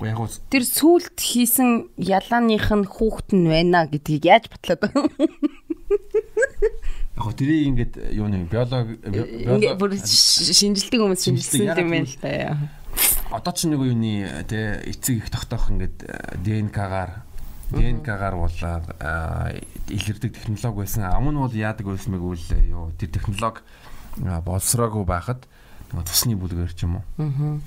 [0.00, 5.12] Яг уу тэр сүулт хийсэн ялааных нь хүүхэд нь байна гэдгийг яаж батлаад байгаа юм?
[7.20, 12.56] Яг тэрийг ингээд юу нэг биологи биологи шинжилдэг хүмүүс шинжилсэн юм байна л да.
[13.28, 16.00] Одоо ч нэг юуны тэ эцэг их тогтоох ингээд
[16.40, 17.28] ДНК-гаар
[17.70, 18.86] ДНК-гаар болоод
[19.88, 21.10] илэрдэг технологи байсан.
[21.10, 23.62] Амн бол яадаг байсан мэг үл юу тэр технологи
[24.18, 25.46] болсроогүй байхад
[25.90, 27.04] тусны бүлгээр ч юм уу.
[27.18, 27.58] Аа.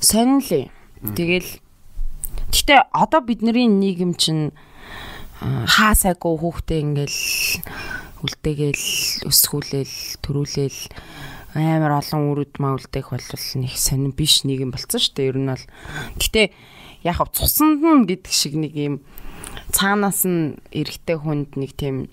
[0.00, 0.70] Сонирхлээ.
[1.16, 1.50] Тэгэл
[2.52, 4.52] гэтээ одоо бидний нийгэм чинь
[5.40, 7.20] хаа сайгүй хүүхдээ ингээл
[8.24, 8.84] үлдээгээл
[9.28, 10.80] өсгүүлээл төрүүлээл
[11.56, 13.28] амар олон үрүүд маа үлдээх бол
[13.60, 15.28] нэг сонир биш нийгэм болцсон шүү дээ.
[15.32, 15.64] Ер нь бол
[16.20, 16.46] гэтээ
[17.06, 18.94] яг хав цусанд нь гэдэг шиг нэг юм
[19.70, 22.10] цаанаас нь эрэгтэй хүнд нэг тийм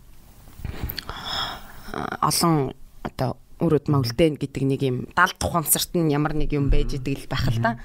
[2.21, 7.25] олон одоо өрөөд мөвлдэн гэдэг нэг юм далд тухамсарт нь ямар нэг юм байж идэг
[7.25, 7.81] л байх л да.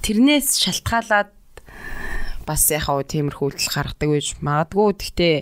[0.00, 1.30] Тэрнээс шалтгаалаад
[2.46, 5.36] бас яхаа тиймэрхүү үйлдэл гаргадаг байж магадгүй гэхдээ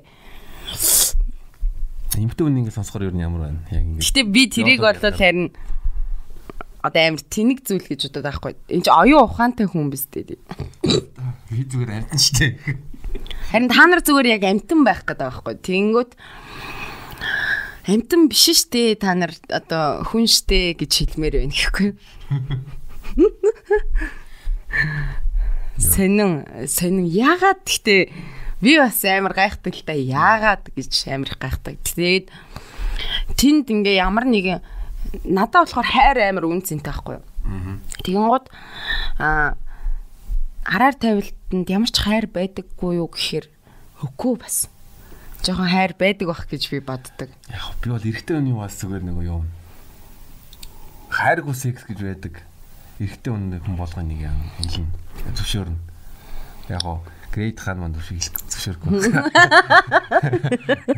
[2.15, 4.01] эмхтэн үн ингэ сонсохоор юу ямар байна яг ингэ.
[4.01, 5.51] Гэтэ би тэрийг бол харин
[6.85, 8.53] одоо амар тэнэг зүйл гэж бодоод байхгүй.
[8.69, 10.37] Энд чи оюун ухаантай хүн биз дээ.
[11.49, 12.61] Би зүгээр амтан штэ.
[13.49, 15.55] Харин та нар зүгээр яг амтан байх гэдэг байхгүй.
[15.65, 16.13] Тэнгүүт
[17.89, 21.91] амтан биш штэ та нар одоо хүн штэ гэж хэлмээр байна гэхгүй.
[25.81, 28.03] Сэнэн сэнэн яагаад гэхдээ
[28.61, 31.81] би бас амар гайхдаг л та яагаад гэж амар гайхдаг.
[31.81, 32.29] Тэгээд
[33.41, 34.74] тэнд ингээ ямар нэгэн
[35.25, 37.25] надад болохоор хайр амар үн цэнтэй байхгүй юу.
[38.03, 38.51] Тэгэн гот
[39.19, 39.55] а
[40.65, 43.47] хараар тавилтанд ямар ч хайр байдаггүй юу гэхээр
[44.03, 44.67] үгүй бас.
[45.45, 47.31] Жохон хайр байдаг бах гэж би боддог.
[47.53, 49.45] Яг би бол эрэгтэй хүний бас зүгээр нэг юм.
[51.13, 52.41] Хайргүй секс гэж байдаг.
[52.99, 54.89] Эрэгтэй хүн болгоны нэг юм хэлнэ.
[55.37, 55.81] Зөвшөөрнө.
[56.73, 57.05] Яг гоо
[57.35, 58.23] грейд хаан манд шиг
[58.65, 59.01] зөвшөөрөхгүй.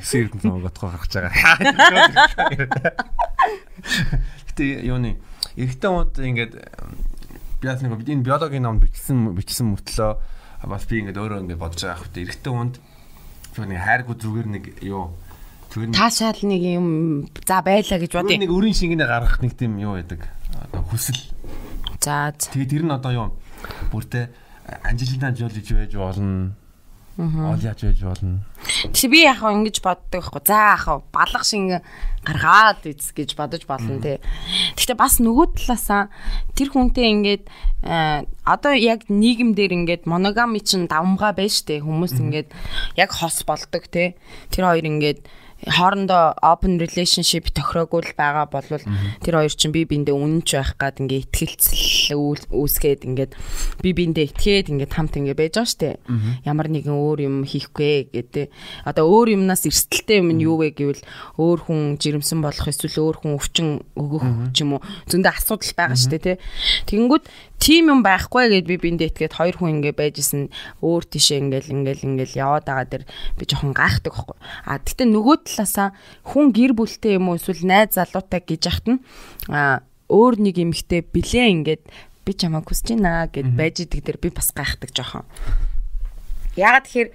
[0.02, 1.58] Сэрдэн цомготхоо гарч байгаа.
[4.54, 5.18] Гэтэ юуны
[5.58, 6.52] эрэгтэй хүмүүс ингээд
[7.60, 10.12] би бас нэг энэ биологийн ном бичсэн бичсэн мөртлөө
[10.70, 12.74] бас би ингээд өөрөө ингээд бодож байгаа хэрэг эрэгтэй хүнд
[13.56, 15.16] нэг хайргүй зүгээр нэг юу
[15.72, 16.86] таашаал нэг юм
[17.44, 18.40] за байлаа гэж бодъё.
[18.40, 20.28] Нэг өрийн шингэнэ гаргах нэг тийм юу байдаг.
[20.52, 21.20] Одоо хүсэл.
[22.00, 22.32] За.
[22.32, 23.28] Тэгээд тэр нь одоо юу
[23.92, 24.28] бүртээ
[24.84, 26.56] Анжелина Жоли ч байж болно.
[27.16, 27.56] Аа.
[27.64, 28.44] яаж байж болно.
[28.92, 30.42] Тэг би яг ингэж боддог байхгүй.
[30.44, 31.80] За яг балга шиг
[32.26, 34.20] гаргаад из гэж бодож болно те.
[34.76, 36.12] Гэхдээ бас нөгөө талаасаа
[36.52, 37.44] тэр хүнтэй ингээд
[38.44, 42.52] одоо яг нийгэмдэр ингээд моногами чинь давмгаа байж штэ хүмүүс ингээд
[43.00, 44.20] яг хос болдог те.
[44.52, 45.24] Тэр хоёр ингээд
[45.64, 48.68] хоорондоо open relationship тохироогүй байгаа бол
[49.24, 53.32] тэр хоёр чинь би биндээ үнэнч байх гад ингээ ихтгэлцэл үүсгээд ингээд
[53.80, 55.96] би биндээ итгээд ингээд хамт ингээ байж байгаа штэ.
[56.44, 58.52] Ямар нэгэн өөр юм хийхгүй гэдэг.
[58.84, 61.02] Одоо өөр юмнаас эрсдэлтэй юм нь юу вэ гэвэл
[61.40, 65.96] өөр хүн жирэмсэн болох эсвэл өөр хүн өвчин өгөх ч юм уу зөндөө асуудал байгаа
[65.96, 66.36] штэ тий.
[66.84, 67.24] Тэгэнгүүт
[67.58, 70.52] тим юм байхгүй гэд би биндээ итгээд хоёр хүн ингээ байжсэн
[70.84, 73.04] өөр тишээ ингээл ингээл ингээл яваад байгаа дэр
[73.40, 74.36] би жоохон гайхдаг байхгүй.
[74.68, 75.88] А тэгтээ нөгөө талаасаа
[76.28, 79.00] хүн гэр бүлтэй юм уу эсвэл найз залуутай гэж яхад нь
[79.48, 79.80] а
[80.12, 81.82] өөр нэг эмэгтэй билээ ингээд
[82.26, 85.24] би чамаа хүсэж байна гэд байж идэг дэр би бас гайхдаг жоохон.
[86.56, 87.10] Ягаад тэгэхээр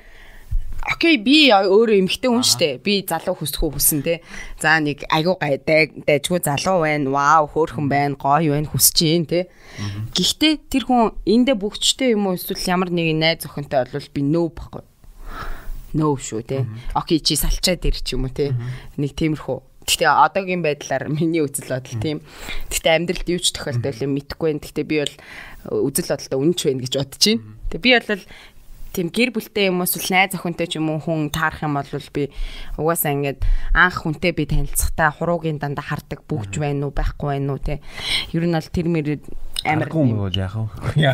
[0.81, 2.81] Окей би өөрөө эмэгтэй хүн штэ.
[2.81, 4.25] Би залуу хүсэх үү хүсэн те.
[4.57, 7.13] За нэг айгуу гайдаг дайжгүй залуу байна.
[7.13, 8.17] Вау хөөрхөн байна.
[8.17, 9.45] Гоё байна хүсэж юм те.
[10.17, 14.47] Гэхдээ тэр хүн эндэ бүгчтэй юм уу эсвэл ямар нэг найз охинтой болвол би нөө
[14.57, 14.83] баггүй.
[16.01, 16.65] Нөө шүү те.
[16.97, 18.57] Окей чи салчаад ир ч юм уу те.
[18.97, 19.85] Нэг тиймэрхүү.
[19.85, 22.21] Гэхдээ одоогийн байдлаар миний үзэл бодол тийм.
[22.69, 24.61] Гэхдээ амьдралд юу ч тохиолдол юм мэдэхгүй байна.
[24.61, 25.15] Гэхдээ би бол
[25.89, 27.41] үзэл бодолтой үнэнч байна гэж бодож байна.
[27.73, 28.23] Тэгээ би бол
[28.91, 31.87] тийм гэр бүлтэй юм уу эсвэл найз охинтой ч юм уу хүн таарах юм бол
[32.11, 32.27] би
[32.75, 33.39] угаасаа ингээд
[33.71, 37.79] анх хүнтэй би танилцахтаа хуруугийн дандаа хардаг бүгж байна уу байхгүй байна уу те.
[38.35, 39.23] Ер нь бол тэр мэр
[39.63, 41.05] амар юм бол яах вэ?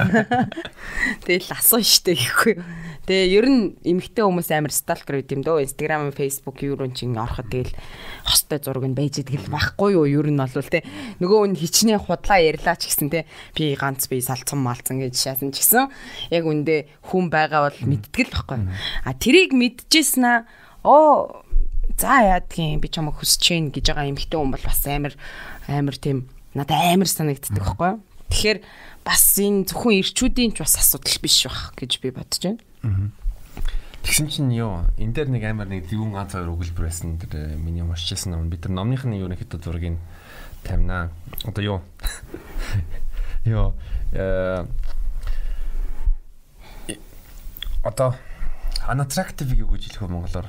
[1.28, 2.56] Тэгэл асуу штэ гэхгүй.
[3.08, 5.68] Тэгээ ер нь эмэгтэй хүмүүс амар сталкер байд юм дөө.
[5.68, 7.76] Инстаграм Facebook юу руу чинь ороход тэгэл
[8.24, 10.08] хостой зураг нь байж идэл байхгүй юу?
[10.08, 10.84] Ер нь бол те
[11.20, 15.52] нөгөө нь хичнээн худлаа ярьлаа ч гэсэн те би ганц би салцсан малцсан гэж шаасан
[15.52, 15.91] ч гэсэн
[16.32, 18.60] яг үндэ хүн байгаа бол мэдтгэл байхгүй.
[19.04, 20.39] А тэрийг мэдчихсэн аа
[20.88, 21.43] оо
[22.00, 25.16] за яадгийн би чамайг хүсэж гин гэж байгаа эмэгтэй хүн бол бас амар
[25.68, 27.91] амар тийм надад амар санагддаг байхгүй
[28.32, 28.59] тэгэхээр
[29.07, 33.11] бас энэ зөвхөн ирчүүдийн ч бас асуудал биш байх гэж би бодож байна.
[34.03, 37.84] Тэгсэн чинь юу энэ дээр нэг амар нэг зөвүүн ганц хоёр өгүүлбэр байсан тэр миний
[37.84, 39.99] уншижсэн ном бид нар номных нь ерөнхийдөө зургийг
[40.63, 41.11] тавина.
[41.43, 41.80] Одоо юу
[43.43, 43.73] Йоо
[44.13, 44.65] э
[47.84, 48.15] одоо
[48.88, 50.47] unattractive юу гэж хэлэх вэ монголоор?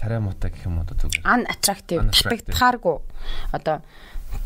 [0.00, 1.24] Царай муутай гэх юм уу одоо зүгээр.
[1.24, 2.96] Unattractive татагдахааргүй.
[3.52, 3.80] Одоо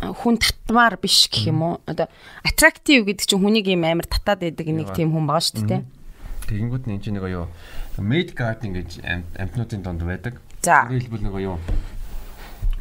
[0.00, 1.74] хүн татмаар биш гэх юм уу?
[1.86, 2.06] Одоо
[2.46, 5.82] attractive гэдэг чинь хүнийг юм амар татаад байдаг нэг тийм хүн байгаа шүү дээ.
[6.48, 7.46] Тэгэнгүүт нэг чинь нэг юу
[7.98, 9.02] made garden гэж
[9.36, 10.40] амтнуудын донд байдаг.
[10.62, 10.86] За.
[10.86, 11.58] Хэлбэл нэг юу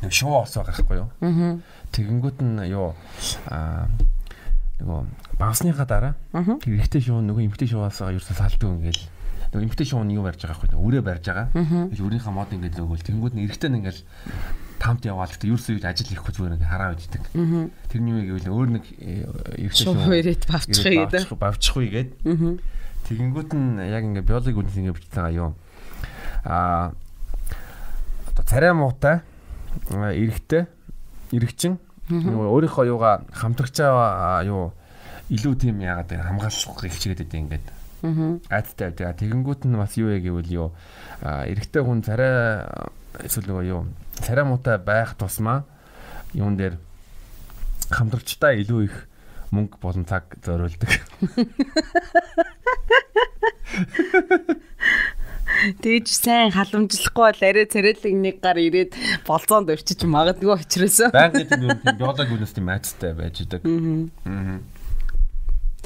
[0.01, 1.09] нэг шоу ос байгаа байхгүй юу?
[1.21, 1.57] Аа.
[1.91, 2.93] Тэгэнгүүт нь юу
[3.49, 3.89] аа
[4.77, 4.99] нөгөө
[5.41, 6.13] багсныхаа дараа
[6.61, 9.03] тэр ихтэй шоу нөгөө эмхтэй шоуаас ерөөсөө салдаг ингээл
[9.49, 11.47] нөгөө эмхтэй шоу нь юу барьж байгаа байхгүй өрөө барьж байгаа.
[11.89, 14.01] Гэж өрийнхаа мод ингээд lögөөл тэгэнгүүт нь эргэтэй нь ингээл
[14.77, 17.23] тамт яваал гэхдээ ерөөсөө юу ажил хийхгүй зүгээр ингээд хараа үйдэг.
[17.89, 21.23] Тэрний юу гэвэл өөр нэг эргэтэй шоу ирээд бавчих гэдэг.
[21.33, 22.09] Бавчихгүй гээд.
[23.07, 25.51] Тэгэнгүүт нь яг ингээд биологи үндэс ингээд бичиж байгаа юу.
[26.45, 26.93] Аа
[28.31, 29.25] одоо царай муутай
[29.91, 30.69] эргэтэй
[31.33, 34.71] эргэчин нөгөө өөрийнхөө юугаа хамтрагчаа юу
[35.27, 37.67] илүү тийм яагаад хамгаалах хичээгээд байдаг ингээд.
[37.67, 38.39] Аа.
[38.47, 39.19] Айдтай байдаг.
[39.19, 40.69] Тэгэнгүүт нь бас юу яг гэвэл юу
[41.23, 42.63] эрэгтэй хүн царай
[43.25, 43.81] эсвэл нөгөө юу
[44.21, 45.65] царай муутай байх тусмаа
[46.33, 46.77] юун дээр
[47.91, 48.95] хамтрагчтай илүү их
[49.51, 50.91] мөнгө болон цаг зориулдаг.
[55.81, 58.93] Тэгж сайн халамжлахгүй бол арай царайлаг нэг гар ирээд
[59.25, 61.09] болцоонд өрчиж магадгүй очроосоо.
[61.15, 63.63] Байнгын тийм юм биологи үнэс тийм айцтай байж идэг.
[63.63, 64.59] Аа.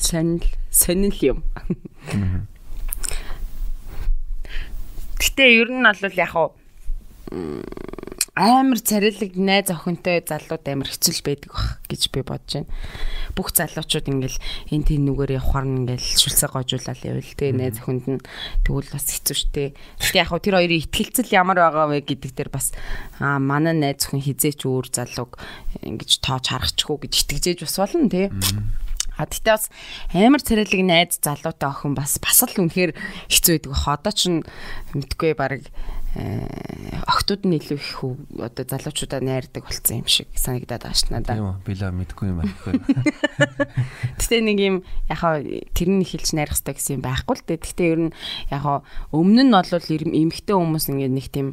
[0.02, 1.44] Сонил сонил юм.
[5.22, 6.34] Гэтэ ер нь бол яг
[8.32, 12.72] амар царилэг найз охинтой залууд амар хэцүү байдаг бах гэж би бодож байна.
[13.36, 14.40] Бүх залуучууд ингээл
[14.72, 18.24] энэ тийм нүгээр явахаар ингээл шүлсээ гожуулаад явал тэ найз охинд нь
[18.64, 19.76] тэгвэл бас хэцүү шттэ.
[20.00, 22.72] Гэтэ яг тэр хоёрын ихтгэлцэл ямар байгаа вэ гэдэг дээр бас
[23.20, 25.36] аа манай найз охин хизээч өөр залууг
[25.84, 28.32] ингэж тоож харахчихгүй гэж итгэжээж бас болно тэ.
[29.20, 29.68] А тэгтээ бас
[30.16, 32.96] амар царилэг найз залуутай охин бас бас л үнэхээр
[33.28, 33.76] хэцүү байдаг.
[33.76, 34.22] Одоо ч
[34.96, 35.68] мэдгүй баг
[36.12, 38.04] охтууд нь илүү их
[38.36, 41.40] одоо залуучуудаа найрдаг болсон юм шиг санагдаад байгаа ш надаа.
[41.40, 42.52] Тийм үү, би л мэдгүй юм байна.
[44.20, 44.76] Гэтэ нэг юм
[45.08, 45.40] яхаа
[45.72, 47.64] тэрний хэлж найрах хэрэгтэй гэсэн юм байхгүй л дээ.
[47.64, 48.16] Гэтэ ер нь
[48.52, 48.84] яхаа
[49.16, 51.48] өмнө нь бол эмэгтэй хүмүүс ингээд нэг тийм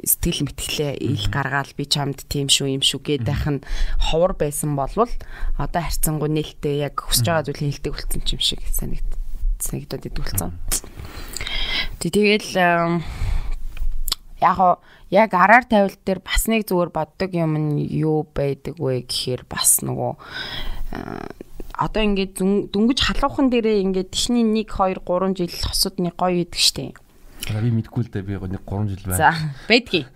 [0.00, 3.60] сэтгэл мэтгэлээ ил гаргаал би чамд тийм шүү юм шүү гэдэг байх нь
[4.00, 5.12] ховор байсан болвол
[5.60, 9.08] одоо харьцангуй нээлттэй яг хүсэж байгаа зүйл хэлдэг болсон юм шиг санагд
[9.60, 10.50] санагдаад идэгүүлсэн.
[12.00, 12.50] Тэгэл
[14.42, 14.82] яг
[15.14, 19.80] яг араар тавилт дээр бас нэг зүгээр боддог юм нь юу байдаг вэ гэхээр бас
[19.86, 20.12] нөгөө
[21.78, 22.36] одоо ингээд
[22.74, 27.01] дүнгиж халуухан дээрээ ингээд тишний 1 2 3 жил хосууд нэг гоё идэг штеп
[27.42, 29.18] би мэдгүй л дээ би нэг 3 жил байна.
[29.18, 29.30] За
[29.66, 30.06] байдгийн.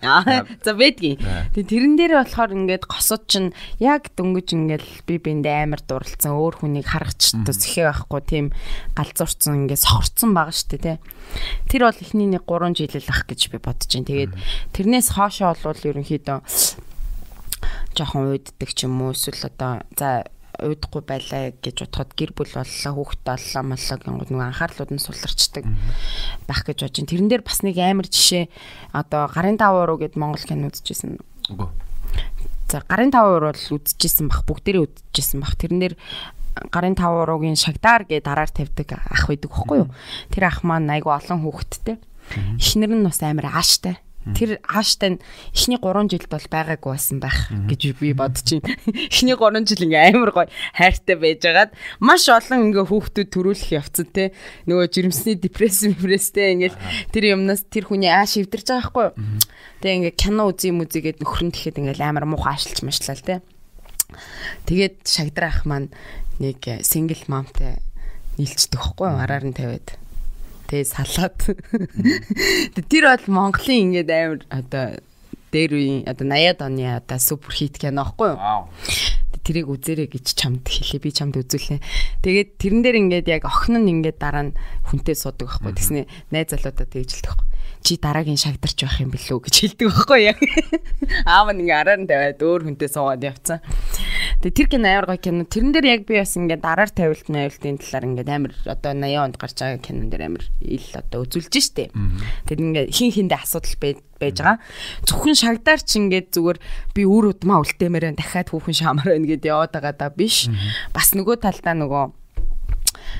[0.63, 1.19] За байдгийн.
[1.51, 3.49] Тэгээ тэрэн дээр болохоор ингээд госууд чинь
[3.83, 8.45] яг дөнгөж ингээд би биэндээ амар дурлцсан өөр хүнийг харгач зэхээ байхгүй тийм
[8.95, 10.97] галзуурцсан ингээд сохорцсон байгаа шүү дээ тий.
[11.67, 14.07] Тэр бол эхний нэг 3 жил л ах гэж би бодож байна.
[14.07, 14.33] Тэгээд
[14.71, 16.37] тэрнээс хоошоо бол ерөнхийдөө
[17.97, 20.29] жоохон уйддаг ч юм уу эсвэл одоо за
[20.61, 25.65] уйдахгүй байлаа гэж бодоход гэр бүл боллоо хүүхдтэй боллоо моллоо гингууд нөгөө анхаарлууд нь суларчдаг
[26.47, 27.11] байх гэж бодож байна.
[27.11, 28.45] Тэрэн дээр бас нэг амар жишээ
[28.93, 31.21] одоо гарын тавуу гэд Монгол кино үзчихсэн.
[31.53, 31.69] Үгүй.
[32.67, 35.55] За гарын тавуур бол үзчихсэн бах бүгдээрээ үзчихсэн бах.
[35.55, 35.93] Тэрнэр
[36.73, 39.89] гарын тавууругийн шагдар гэ дараар тавьдаг ах байдаг байхгүй юу?
[40.33, 42.01] Тэр ах маань айгу олон хүүхэдтэй.
[42.59, 44.01] Эхнэр нь бас амар ааштай.
[44.35, 45.21] Тэр ааштай нь
[45.53, 48.75] эхний 3 жилд бол байгаагүй байсан байх гэж би бодож байна.
[49.11, 51.71] Эхний 3 жил ингээ амар гоё хайртай байжгаад
[52.01, 54.33] маш олон ингээ хүүхдүүд төрүүлэх явцсан те.
[54.67, 56.77] Нөгөө жирэмсний депресс депресстэй ингээл
[57.13, 59.39] тэр юмнаас тэр хүний ааш өвдөрж байгаа байхгүй?
[59.85, 63.15] Тэгээ ингээ кино үзье юм үзье гэд нөхөр нь тэгэхэд ингээл амар муухай аашилж машлаа
[63.19, 63.45] те.
[64.65, 65.91] Тэгээд шагдрах маань
[66.39, 67.83] нэг сингл мамтай
[68.37, 69.19] нийлцдэг юу?
[69.19, 69.97] Араар нь тавиад
[70.67, 71.39] Тэ салаад.
[72.91, 74.85] Тэр бол Монголын ингээд амар одоо
[75.55, 78.67] дээр үеийн одоо 80-ад оны одоо супер хит кино аахгүй юу?
[79.47, 80.99] Тэрийг үзээрэй гэж чамд хэлээ.
[80.99, 81.79] Би чамд үзүүлээ.
[82.19, 84.57] Тэгээд тэрэн дээр ингээд яг охин нь ингээд дараа нь
[84.91, 85.71] хүнтэй суудаг байхгүй.
[85.71, 86.01] Тэснэ
[86.35, 87.56] найз залуудаа тэгж хэлдэг байхгүй
[87.87, 90.39] чи дараагийн шагдарч байх юм билүү гэж хэлдэг байхгүй яг.
[91.23, 93.63] Аав нь ингээ араар нь тавиад өөр хүнтэй суугаад явцсан.
[94.43, 95.47] Тэгээ тэр кино амар гоё кино.
[95.47, 99.35] Тэрэн дээр яг би бас ингээ дараар тавилт навилтын талаар ингээ амар одоо 80 онд
[99.39, 101.95] гарч байгаа кинон дээр амар ил одоо үзүүлж штэ.
[102.43, 104.59] Тэр ингээ хин хиндэ асуудал байж байгаа.
[105.07, 106.59] Зөвхөн шагдаар ч ингээд зүгээр
[106.91, 110.51] би үр удмаа үлдээмээрэн дахиад хүүхэн шаамаар байна гэд яваад байгаа да биш.
[110.91, 112.26] Бас нөгөө талдаа нөгөө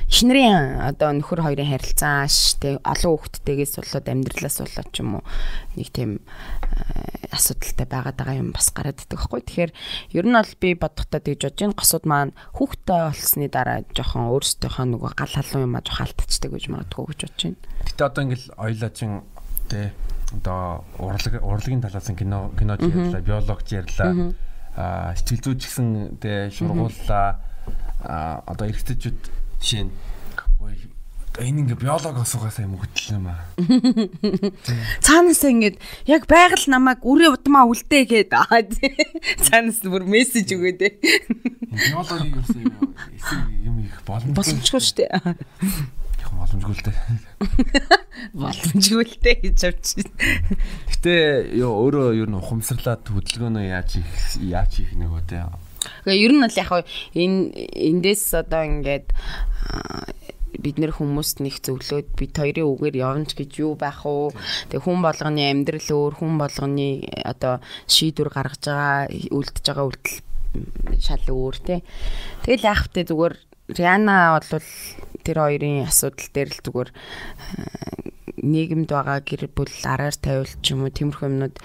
[0.08, 5.24] эхнэрийн одоо нөхөр хоёрын харилцаа штэ олон хүүхдтэйгээс болоод амьдралаас болоод ч юм уу
[5.76, 9.42] нэг тийм э, асуудалтай байгаад байгаа юм бас гараад идэх байхгүй.
[9.44, 9.72] Тэгэхээр
[10.18, 11.78] ер нь бол би бодохдоо тэгж бодож байна.
[11.78, 16.66] Госууд маань хүүхдтэй болсны дараа жоохон өөрсдийнхөө нөгөө гал халуун юм а жоох алдчихдаг гэж
[16.72, 17.60] магадгүй гэж бодож байна.
[17.88, 19.12] Гэтэ одоо ингээл ойлоочин
[19.68, 19.92] тэ
[20.34, 24.34] одоо урлаг урлагийн талаас нь кино киноч ярьлаа, биологч ярьлаа.
[24.76, 25.88] Аа сэтгэл зүйч гэсэн
[26.20, 27.40] тэ шургууллаа.
[28.04, 29.92] Аа одоо эргэжтэйчүүд Жишээ нь
[31.38, 33.46] энэ ингээ биолог асуугаас юм хөтлөн юм аа.
[35.06, 35.78] Цаанаасаа ингээд
[36.10, 38.34] яг байгаль намайг үрээ удмаа үлдээ гээд
[39.46, 40.82] цаанаас бүр мессеж өгөөд.
[41.78, 42.62] Биологийн ерөөсөө
[43.70, 44.34] юм их боломжгүй.
[44.34, 45.10] Боломжгүй шүү дээ.
[46.26, 46.98] Яг боломжгүй л дээ.
[48.42, 50.10] Боломжгүй л дээ гэж авчих.
[50.90, 51.14] Гэтэ
[51.62, 54.10] ёо өөрөө ер нь ухамсарлаад хөдөлгөөнөө яаж их
[54.42, 55.46] яаж их нөгөө те
[56.06, 56.72] Тэгээ ер нь бол яг
[57.14, 57.40] энэ
[57.74, 59.08] эндээс одоо ингээд
[60.58, 64.34] бид нэр хүмүүст нэг зөвлөөд бид хоёрын үгээр явна гэж юу байх вэ?
[64.74, 70.18] Тэгээ хүн болгоны амьдрал өөр, хүн болгоны одоо шийдвэр гаргаж байгаа, үлдэж байгаа үйлдэл
[70.98, 71.80] шал өөр тий.
[72.48, 73.36] Тэгэл яах вэ зүгээр
[73.78, 74.64] Риана бол
[75.22, 76.90] тэр хоёрын асуудал дээр л зүгээр
[78.48, 81.56] нийгэмд байгаа гэр бүл араар тавиул ч юм уу тиймэрхүү юмнууд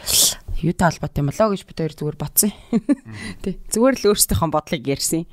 [0.63, 2.53] юутай холбоотой юм болоо гэж бид хоёр зүгээр бодсон.
[3.43, 3.59] Тий.
[3.69, 5.27] Зүгээр л өөрсдийнхөө бодлыг ярьсан.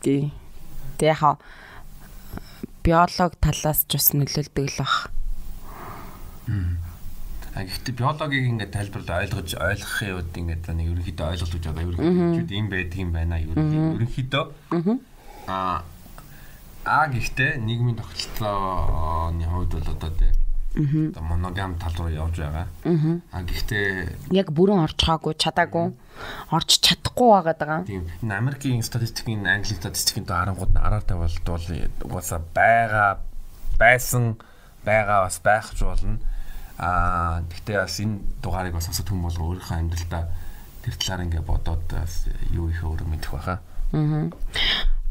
[0.00, 0.30] Тий.
[0.98, 1.34] Тэг яхаа
[2.86, 5.10] биолог талаас ч бас нөлөөлдөг л бах.
[7.52, 12.68] А гэхдээ биологийг ингээд тайлбарлаа ойлгож ойлгохын үед ингээд нэг ерөнхийдөө ойлголт байгаа ерөнхийдөө ийм
[12.72, 14.44] байдаг юм байна ерөнхийдөө.
[15.52, 15.84] Аа
[16.84, 20.32] а гэхдээ нийгмийн тогтолцооны хувьд бол одоо тий
[20.72, 22.66] Одоо моногам тал руу явж байгаа.
[22.84, 25.92] Аа гэхдээ яг бүрэн орж байгаагүй, чадаагүй,
[26.48, 27.80] орж чадахгүй байгаад байгаа.
[27.84, 28.08] Тийм.
[28.24, 31.68] Америкийн статистикийн, Английн статистикийн харангууд араар тавилт бол
[32.08, 33.20] угаасаа байгаа
[33.76, 34.40] байсан
[34.80, 36.16] байгаа бас байх ч болно.
[36.80, 40.24] Аа гэхдээ бас энэ дугаарыг бас асууд хүм болго өөрийнхөө амьдралдаа
[40.88, 41.84] тэр талаар ингээ бодоод
[42.48, 43.60] юу их өөр мэдэх байхаа.
[43.92, 44.32] Аа.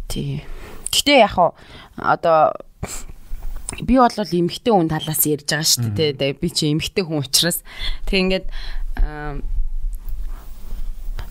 [0.09, 0.41] Тий.
[0.89, 1.38] Гэтэ яг
[2.01, 2.51] одоо
[3.80, 6.19] би бол эмгтэй хүн талаас ярьж байгаа шүү дээ.
[6.19, 7.63] Тэгээ би чи эмгтэй хүн учраас
[8.05, 8.45] тэг ингээд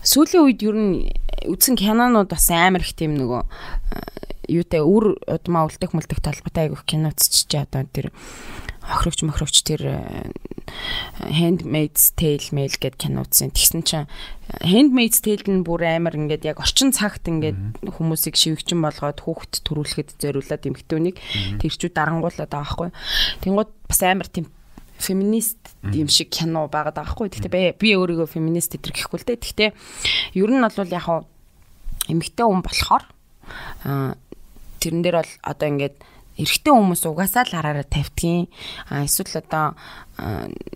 [0.01, 0.93] сүүлийн үед ер нь
[1.45, 3.41] үзсэн кинонууд бас амар их тийм нөгөө
[4.49, 8.09] юутай үр удмаа үлдэх мүлдэх талбартай айгүйх кино үзчихэж одоо тэр
[8.81, 9.81] охрогч мохрогч тэр
[11.19, 13.51] handmaid's tale mail гэд кино үзсэн.
[13.51, 14.07] Тэгсэн чинь
[14.63, 20.09] handmaid's tale нь бүр амар ингээд яг орчин цагт ингээд хүмүүсийг шивгчин болгоод хүүхэд төрүүлэхэд
[20.19, 21.17] зориулаад эмхтөнийг
[21.61, 22.89] тэрчүүд дарангуулад байгаа байхгүй.
[23.45, 24.47] Тэнгууд бас амар тийм
[25.01, 25.57] феминист
[25.93, 27.29] юм шиг кино байгаад байгаа хгүй.
[27.33, 29.41] Гэхдээ би өөрийгөө феминист гэдэр гэхгүй л дээ.
[29.41, 29.69] Гэхдээ
[30.37, 31.07] ер нь бол яг
[32.09, 33.03] эмэгтэй хүн болохоор
[34.81, 35.95] тэрэн дээр бол одоо ингээд
[36.37, 38.47] эрэгтэй хүмүүс угаасаа л хараараа тавьдгийн.
[38.87, 39.75] А эсвэл одоо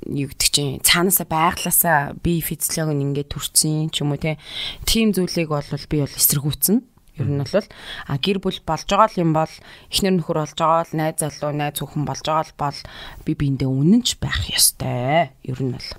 [0.10, 4.22] юу гэдэг чинь цаанаасаа байглаасаа би физиологи нь ингээд төрсэн ч юм уу.
[4.88, 6.95] Тим зүйлийг бол би бол эсэргүүцэн.
[7.16, 7.68] Ер нь бол
[8.08, 9.54] а гэр бүл болж байгаа л юм бол
[9.88, 12.80] эхнэр нөхөр болж байгаа л найз залуу найз хүүхэн болж байгаа л бол
[13.24, 15.32] би биэндээ үнэнч байх ёстой.
[15.48, 15.90] Ер нь бол.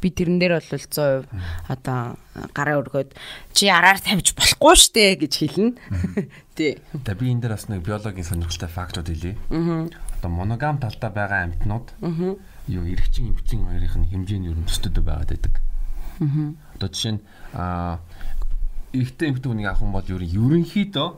[0.00, 1.28] Би тэрэн дээр бол 100%
[1.68, 2.16] одоо
[2.56, 3.12] гараа өргөөд
[3.52, 5.76] чи араар тавьж болохгүй штэ гэж хэлнэ.
[6.56, 6.80] Тий.
[6.92, 9.36] За би энэ дээр бас нэг биологийн сонирхолтой фактууд хэлье.
[9.52, 11.92] Одоо моногам талдаа байгаа амьтнууд
[12.68, 15.54] юу эргэжин эмчийн хоёрын хэмжээ нь ер нь төсдөд байгаад байдаг.
[16.76, 17.22] Одоо жишээ нь
[17.54, 18.02] аа
[18.92, 21.08] эрэгтэй эмэгтэй хүнийг авах юм бол ер нь ерөнхийдөө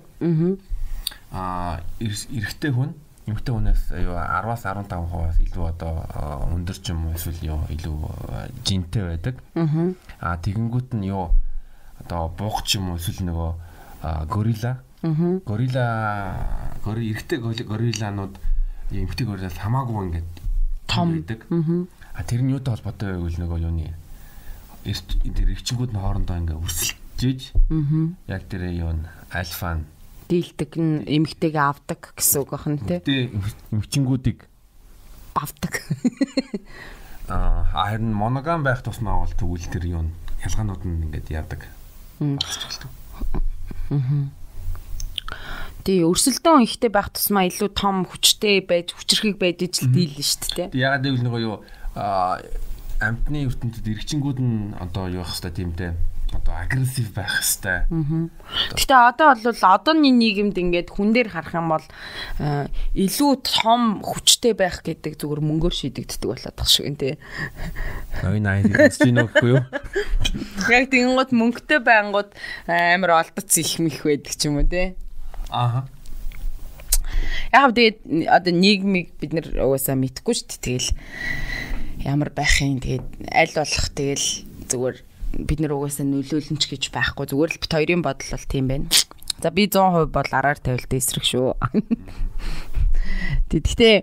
[1.33, 2.91] аа эрэгтэй хүн
[3.31, 5.95] эмэгтэй хүнээс юу 10-аас 15%-аас илүү одоо
[6.51, 7.97] өндөр ч юм уу эсвэл юу илүү
[8.67, 9.37] жинтэй байдаг.
[10.19, 11.31] Аа тэгэнгүүт нь юу
[12.03, 13.51] одоо буух ч юм уу эсвэл нөгөө
[14.27, 14.83] горилла.
[15.47, 15.87] Горилла
[16.83, 18.35] гори эрэгтэй горилланууд
[18.91, 20.31] эмэгтэй гориллаас хамаагүй ингээд
[20.91, 21.47] том байдаг.
[22.15, 23.95] А тэр нь юутай холбоотой вэ гэвэл нөгөө юуны
[24.83, 26.37] тэр эрчингүүд нь хоорондоо
[27.21, 27.53] өрсөлдөж
[28.29, 29.85] яг тэр юу н альфа нь
[30.31, 33.29] дийлдэг нь эмгтэйгээ авдаг гэсэн үг байна тий.
[33.69, 34.49] Эмчингүүдийг
[35.37, 35.85] авдаг.
[37.29, 40.11] Аа харин моногам байх тусмаа бол тэгвэл тэр юу н
[40.47, 41.69] ялгаанууд нь ингээд яадаг.
[42.25, 42.39] Аа.
[45.85, 50.73] Тий, өрсөлдөөн ихтэй байх тусмаа илүү том хүчтэй байж хүчрхэг байж ижил дийлнэ шүү дээ.
[50.73, 51.57] Ягаад гэвэл нөгөө юу
[53.01, 55.91] амтны ертөнцид эргчингүүд нь одоо юу байх хэвээр тиймтэй
[56.31, 57.91] одоо агрессив байх хэвээр.
[58.79, 61.87] Гэтэ одоо бол одооний нийгэмд ингээд хүн дээр харах юм бол
[62.95, 67.19] илүү том хүчтэй байх гэдэг зүгээр мөнгөөр шийдэгддэг болоод тах шиг нэ.
[68.23, 69.63] Ой наа хэлж гин үгүй юу?
[70.75, 72.31] Яг тэгэнгუთ мөнгөтэй байнгут
[72.71, 74.95] амар олдоц их мэх байдаг ч юм уу те.
[75.51, 75.91] Аа.
[77.51, 80.63] Яг тэгээд одоо нийгмийг бид нэр угаасаа мэдгүй шүү дээ.
[80.63, 80.91] Тэгэл
[82.07, 84.27] ямар байх юм тэгээд аль болох тэгэл
[84.71, 88.89] зүгээр бид нэр угаасаа нөлөөлнч гэж байхгүй зүгээр л бит хоёрын бодол бол тийм байна.
[89.41, 91.55] За би 100% бол араар тавилт эсрэг шүү.
[93.51, 93.97] Тэгэхдээ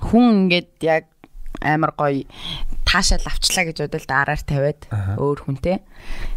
[0.00, 1.04] хүн ингээд яг
[1.62, 2.24] амар гоё
[2.88, 4.80] таашаал авчлаа гэж бодвол араар тавиад
[5.18, 5.82] өөр хүнтэй.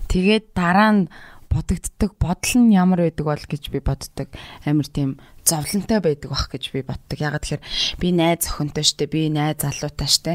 [0.07, 1.01] Тэгээд дараа нь
[1.49, 4.27] бодогддог бодол нь ямар байдаг бол гэж би боддог.
[4.65, 7.17] Амар тийм зовлонтой байдаг бах гэж би боддог.
[7.17, 7.63] Ягаад тэгэхээр
[7.99, 10.33] би найз охинтой штэ, би найз залуутай штэ.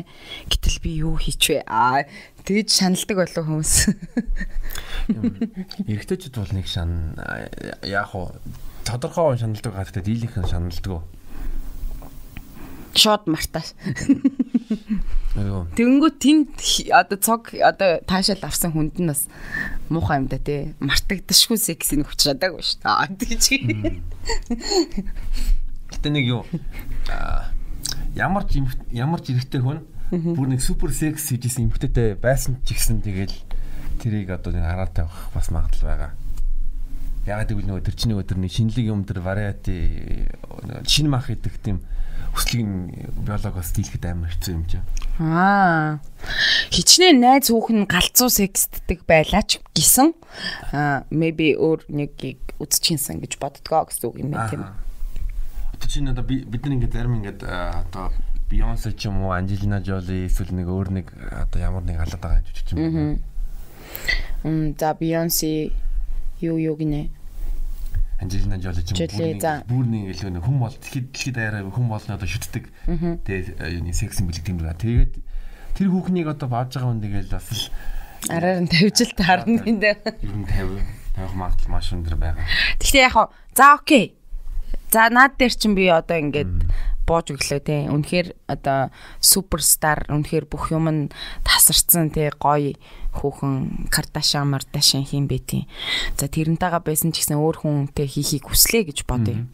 [0.48, 1.68] Гэтэл би юу хийчвэ?
[1.68, 2.08] Аа
[2.46, 3.74] тэгж шаналдаг болов хүмүүс.
[5.86, 7.16] Эрэгтэйчүүд бол нэг шан
[7.86, 8.30] яг уу
[8.86, 11.02] тодорхой шаналдаг гадтай дийлийнхэн шаналдаг.
[12.92, 13.64] Шот мартаа.
[15.32, 16.60] Тэнгүү тэнд
[16.92, 19.30] одоо цог одоо таашаал авсан хүнд нь бас
[19.88, 20.76] муухай юм да тий.
[20.76, 23.16] Мартагдашгүй сексийг хүч чадаагүй шүү дээ.
[23.16, 23.46] Тэгж.
[25.88, 26.44] Гэтэ нэг юу
[28.14, 28.60] ямар ч
[28.92, 29.80] ямар ч эрэхтэй хүн
[30.12, 33.32] бүр нэг супер секс хийжсэн эмхтэйтэй байсан ч гэсэн тэгэл
[33.96, 36.12] тэрийг одоо нэг хараад тавих бас магадлал байгаа.
[37.24, 40.28] Ягаад гэвэл нөгөө тэр чинь нөгөө тэр нэг шинэлэг юм тэр вариати
[40.84, 41.80] шинэ мах идэх тийм
[42.36, 42.68] хүслийг
[43.24, 44.84] биологоос дийлэхэд амар хэцүү юм чинь.
[45.20, 46.00] Аа.
[46.72, 50.16] Хичнээн найз хүүхэн галзуу секстдэг байлаа ч гисэн
[50.72, 54.64] аа maybe өөр нэгийг үзчихсэн гэж боддгоо гэсэн үг юм байна тийм.
[55.76, 58.10] Одоо чинь одоо бид нар ингээд зарим ингээд одоо
[58.52, 62.44] Beyoncé ч юм уу Angelina Jolie эсвэл нэг өөр нэг одоо ямар нэг алаад байгаа
[62.44, 63.16] юм ч юм.
[64.44, 65.72] Мм за Beyoncé
[66.44, 67.08] юу юу гинэ
[68.22, 68.94] Анжелина Жоли ч
[69.66, 72.70] бүрний илүү нэг хүм бол дэлхийд дэлхийд даяараа хүм болно одоо шүтдэг.
[73.26, 74.78] Тэгээ юуны секс симбол тийм даа.
[74.78, 75.18] Тэгээд
[75.74, 77.50] тэр хүүхнийг одоо бааж байгаа хүн тэгэл бас
[78.30, 79.98] араар нь тавьж л таарна гэдэг.
[80.22, 80.86] Ер нь 50
[81.18, 82.46] тавих магадлал маш өндөр байгаа.
[82.78, 84.14] Гэхдээ яг за окей.
[84.94, 86.52] За наад дээр чинь би одоо ингээд
[87.06, 87.86] бууж өглөө те.
[87.90, 91.02] Үнэхээр одоо суперстар үнэхээр бүх юм нь
[91.42, 92.74] тасарсан те гоё
[93.12, 95.64] хүүхэн Кардашиан Мардашиан хийм бэ тийм.
[96.16, 99.44] За тэрнтэйгээ байсан ч гэсэн өөр хүнтэй хийхийг хүслээ гэж бодъё.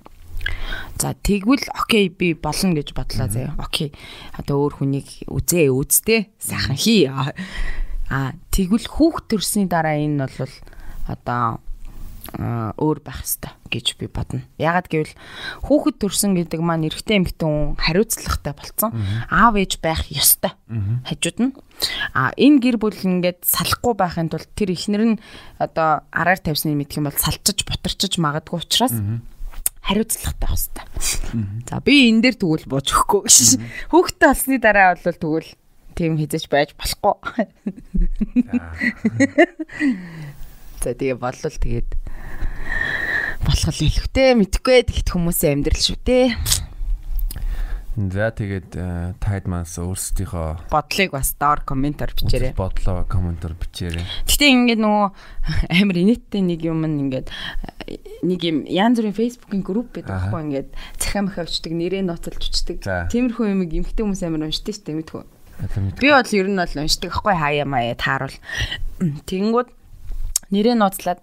[0.98, 3.54] За тэгвэл окей би болно гэж бодлоо заяа.
[3.58, 3.92] Окей.
[4.34, 7.10] Одоо өөр хүнийг үзээ үзтээ сайхан хий.
[7.10, 10.54] А тэгвэл хүүхд төрсний дараа энэ бол
[11.06, 11.60] одоо
[12.36, 14.44] өөр байх хэвээр гэж би бодно.
[14.60, 15.14] Ягаад гэвэл
[15.64, 18.92] хүүхэд төрсөн гэдэг маань эрэгтэй эмэгтэй хүн хариуцлагатай болцсон.
[19.32, 20.52] Аав ээж байх ёстой.
[21.08, 21.52] Хажууд нь.
[22.12, 25.20] А энэ гэр бүл ингээд салахгүй байхын тулд тэр ихнэр нь
[25.56, 28.92] одоо араар тавьсныг мэдэх юм бол салчиж бутарчиж магадгүй учраас
[29.88, 31.64] хариуцлагатай байх хэвээр.
[31.64, 33.56] За би энэ дээр тэгвэл бууж өгөхгүй гэж.
[33.88, 35.50] Хүүхдтэй олсны дараа бол тэгвэл
[35.96, 37.16] тийм хизэж байж болохгүй.
[40.84, 41.90] За тэгээ болвол тэгээд
[43.44, 46.26] болох л илүүтэй мэдхгүй тэгэхэд хүмүүсийн амьдрал шүү дээ.
[47.98, 52.54] За тэгээд э, таад манс өөрсдийнхөө Бодлыг бас доор комментаар бичээрэй.
[52.54, 54.06] бодлоо комментор бичээрэй.
[54.22, 55.06] Гэтэ ингээд нөгөө
[55.82, 60.68] амар инээдтэй нэг юм ингээд э, нэг юм янз бүрийн фейсбુકийн групп байдаг байхгүй ингээд
[60.94, 62.06] цахиа махаа өчтөг нэрээ
[62.38, 62.78] өчтөг.
[62.86, 63.10] За.
[63.10, 65.24] Тиймэрхүү юм эмхтэй хүмүүс амар уншдаг шүү дээ мэдгүй.
[65.98, 68.38] Би бол ер нь бол уншдаг байхгүй хаяа маяа тааруул.
[69.26, 69.68] Тэнгүүд
[70.54, 71.18] нэрээ ноцлаад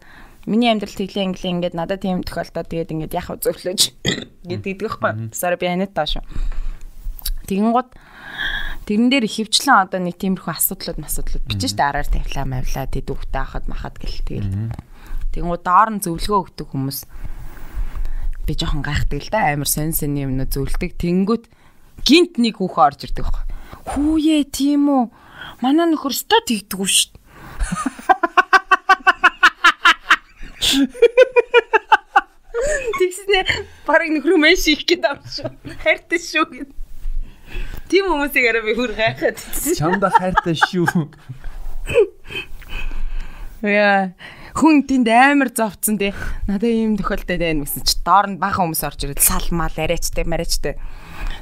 [0.45, 3.81] миний амьдрал тэглээ инглээ ингээд надад тийм тохиолдоод тэгээд ингээд яхав зөвлөж
[4.49, 5.33] гэдэг байхгүй.
[5.33, 6.21] Сара би анаа тааш.
[7.49, 7.89] Тэгэнгүүт
[8.85, 13.41] тэрэн дээр ихэвчлэн одоо нэг тиймэрхүү асуудлууд масуудлууд бичэн штэ араар тавилаа мавлаа тэд үхтэй
[13.41, 14.73] хахад махад гэл тэгэл.
[15.33, 16.99] Тэгэнгүүт доор нь зөвлөгөө өгдөг хүмүүс
[18.45, 20.93] би жоохон гайхдаг л да амар сонь сонь юмнууд зөвлөдөг.
[21.01, 21.45] Тэнгүүт
[22.05, 23.45] гинт нэг хүүхэн орж ирдэг байхгүй.
[23.89, 25.03] Хүүе тийм үү?
[25.65, 27.17] Манай нөхөр ста тэгдэггүй шүү.
[32.99, 33.39] Тэгснэ
[33.86, 35.49] барыг нөхрөө мэн шийх гээд авч шүү.
[35.84, 36.70] Хайртай шүү гэд.
[37.91, 39.38] Тийм хүмүүсийг арай би хүр гайхаад.
[39.78, 41.13] Чамда хайртай шүү.
[43.61, 44.16] Яа.
[44.55, 46.16] Хүн тэнд амар зовцсон тий.
[46.47, 50.80] Надад ийм тохиолдол байна гэсэн чи доор нь бахан хүмүүс орж ирээд салмал арайчтай марайчтай.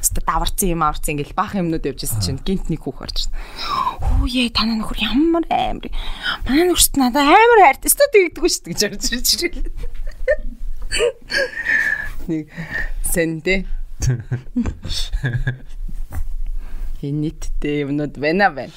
[0.04, 3.32] Өстө даварцсан юм аварцсан ингээл бахан юмнууд явжсэн чинь гинт нэг хүүх орж ирсэн.
[4.04, 5.88] Хүүе танаа нөхөр ямар амар.
[6.44, 7.88] Манай нөхөрт надад амар хайртай.
[7.88, 9.72] Өстө тэгдэггүй шүү гэж орж ирж ирэл.
[12.28, 12.52] Нэг
[13.08, 13.64] сэндэ.
[17.04, 18.76] Инэттэй юмнууд байна байна.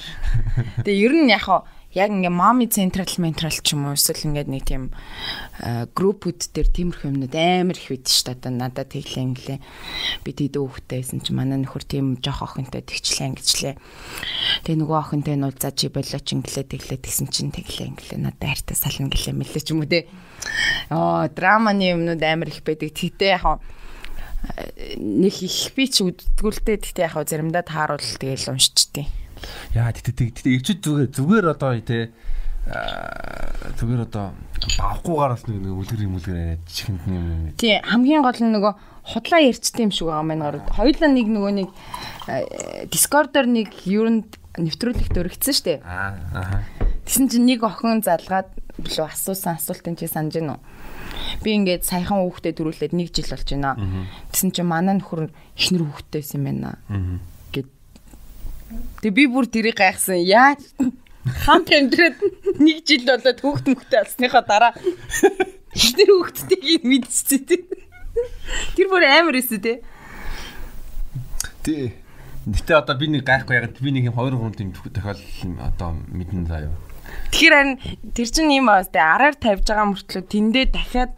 [0.83, 4.49] Тэгээ ер нь яг хаа яг ингээ мами централ ментрал ч юм уу эсвэл ингээд
[4.51, 4.91] нэг тийм
[5.95, 8.51] группүүд дээр тиймэрхүү юмнууд амар их бид шүү дээ.
[8.51, 9.59] Надад тэглээ инглээ.
[10.21, 13.75] Би тэд өөхтэйсэн чи манай нөхөр тийм жоох охинтой тэгчлээ ингэчлээ.
[14.67, 18.19] Тэгээ нөгөө охинтой нь бол за чи болоо ч инглээ тэглээ тэгсэн чинь тэглээ инглээ
[18.19, 20.05] надад хайртай сална гэлээ мэлээ ч юм уу те.
[20.91, 22.93] Оо драманы юмнууд амар их байдаг.
[22.93, 23.57] Тэгтээ яг хаа
[24.97, 29.26] нэг их би ч үдгүүлтэй гэхдээ яг заримдаа тааруул тэгэл уншчихдээ.
[29.73, 32.03] Яа тэгтээ тэгтээ ирчүүд зүгээр зүгээр одоо тий
[32.67, 34.35] аа, зүгээр одоо
[34.75, 37.55] бавхгүйгаараас нэг нэг үлгэр юм үлгэр чихэнд юм.
[37.55, 38.73] Тий хамгийн гол нь нөгөө
[39.07, 40.67] худлаа ярьчтай юм шиг байгаа маань гарууд.
[40.75, 41.69] Хоёулаа нэг нөгөө нэг
[42.91, 45.79] дискордоор нэг юунд нэвтрүүлэгт өргөцсөн штэ.
[45.85, 46.65] Аа.
[47.07, 50.59] Тэсэн чинь нэг охин залгаад билүү асуусан асуултын чи санаж гинөө.
[51.41, 53.77] Би ингээд саяхан хүүхдэд дөрүүлээд нэг жил болж байна.
[54.33, 56.75] Тэсэн чинь манай нөхөр ихнэр хүүхдтэйсэн юм байна.
[56.89, 57.21] гэд.
[59.01, 60.19] Тэг би бүр тэрийг гайхсан.
[60.19, 60.63] Яаж
[61.47, 62.17] хамт амьдраад
[62.59, 64.73] нэг жил болоод хүүхд мөхтэй алсныхаа дараа
[65.75, 67.61] ихнэр хүүхдтэйг мэдчихсэн тий.
[68.75, 69.77] Тэр бүр амар эсэ тий.
[71.63, 71.95] Тий.
[72.47, 76.47] Гэтэ одоо би нэг гайхгүй ягаад би нэг юм 2 3 тийм тохиолдол одоо мэдэн
[76.47, 76.71] заяа.
[77.31, 77.75] Тэгэхээр харин
[78.15, 81.13] тэр чинь юм аа тэ араар тавьж байгаа мөртлөө тэндээ дахиад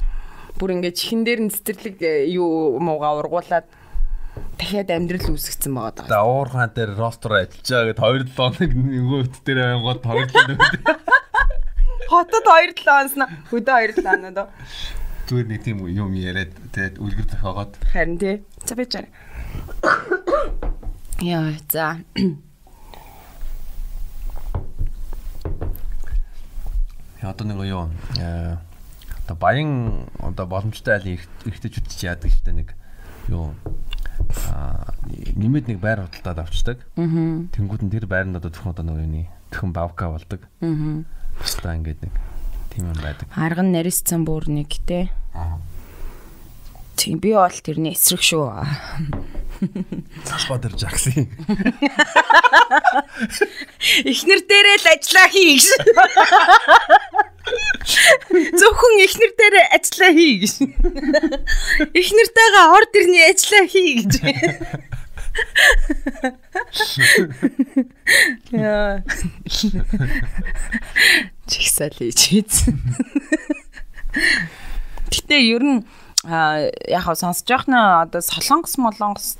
[0.58, 3.70] бүр ингээд чихэн дээр нь цэцэрлэг э, юу мууга ургуулад
[4.58, 6.08] дахиад амьдрал үүсгэсэн байгаа даа.
[6.10, 10.58] За уурхаан дээр ростор ажиллаж байгаа гэд 2 7 хоног нөгөө хөт дээр ангууд тоглолоо.
[12.10, 14.48] Хотод 2 7 онсноо хөдөө 2 7 оноо доо.
[15.30, 18.42] Зүгээр нэг тийм юм яриад тэгээд үлгэр зохиогоод Харин тий.
[18.66, 19.14] За би чараа.
[21.22, 22.02] Яа за.
[27.22, 28.58] Яа, одоо нэг юу э
[29.30, 32.74] одоо баян одоо боломжтой айлын эргэжтэйчүүд ч яадаг штэ нэг
[33.30, 33.54] юу
[35.36, 36.78] нэмээд нэг байр худалдаад авчдаг.
[36.96, 40.42] Тэнгүүд нь тэр байранд одоо зөвхөн одоо нэг юуны зөвхөн бавка болдог.
[40.62, 41.04] Аа.
[41.40, 42.14] Бasta ингээд нэг
[42.74, 43.28] тийм юм байдаг.
[43.34, 45.10] Арга нь нарийцсан бүр нэг те.
[47.00, 48.52] Тийм би бол тэрний эсрэг шүү.
[50.28, 51.32] Цалбаа дээр жагсан.
[54.04, 55.68] Эхнэр дээрээ л ажиллаа хий гэж.
[58.60, 60.54] Зөвхөн эхнэр дээрээ ажиллаа хий гэж.
[61.96, 64.14] Эхнэртэйгээ ор дэрний ажиллаа хий гэж.
[68.52, 69.04] Яа.
[71.48, 72.68] Чигсаал хийж.
[75.10, 75.82] Гэтэ ер нь
[76.28, 79.40] яг хаа сонсож яхна одоо солонгос молонгос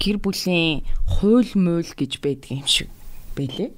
[0.00, 2.88] гэр бүлийн хууль мууль гэж байдаг юм шиг
[3.36, 3.70] байлээ.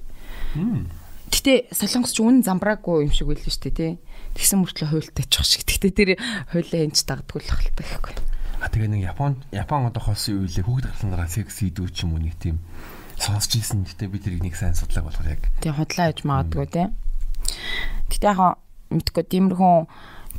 [1.39, 3.93] Гэтэ солонгос ч үнэн замбраагүй юм шиг байлээ шүү дээ тий.
[4.35, 5.63] Тэгсэн мөртлөө хуультай ч шиг.
[5.71, 6.11] Гэтэ тэр
[6.51, 8.15] хуулиа энэ ч дагдгүй л ахaltaа гэхгүй.
[8.59, 12.27] А тэгээ нэг Япон Япон одоо хоосон үеэлээ хүүхд гарсанараа секс идүү ч юм уу
[12.27, 12.59] нэг тийм
[13.23, 13.87] сонсч ийсэн.
[13.87, 16.91] Гэтэ би тэрийг нэг сайн судлаг болохоор яг Тэг худлаа яж магадгүй тий.
[18.11, 18.59] Гэтэ яг
[18.91, 19.77] мэдгүй тиймэрхүү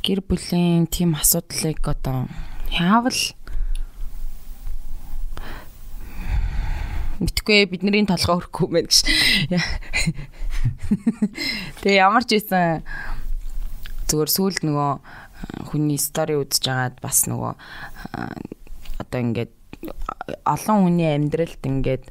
[0.04, 2.28] гэр бүлийн тийм асуудлыг одоо
[2.76, 3.20] яавал
[7.20, 9.00] мэдгүй бидний толгой өрөхгүй мэн гэж.
[11.84, 12.84] Тэгээ ямар ч ийсэн
[14.10, 14.92] зүгээр сүлд нөгөө
[15.70, 17.52] хүний стори үзэж байгаад бас нөгөө
[19.00, 19.52] одоо ингээд
[20.44, 22.04] олон хүний амьдралд ингээд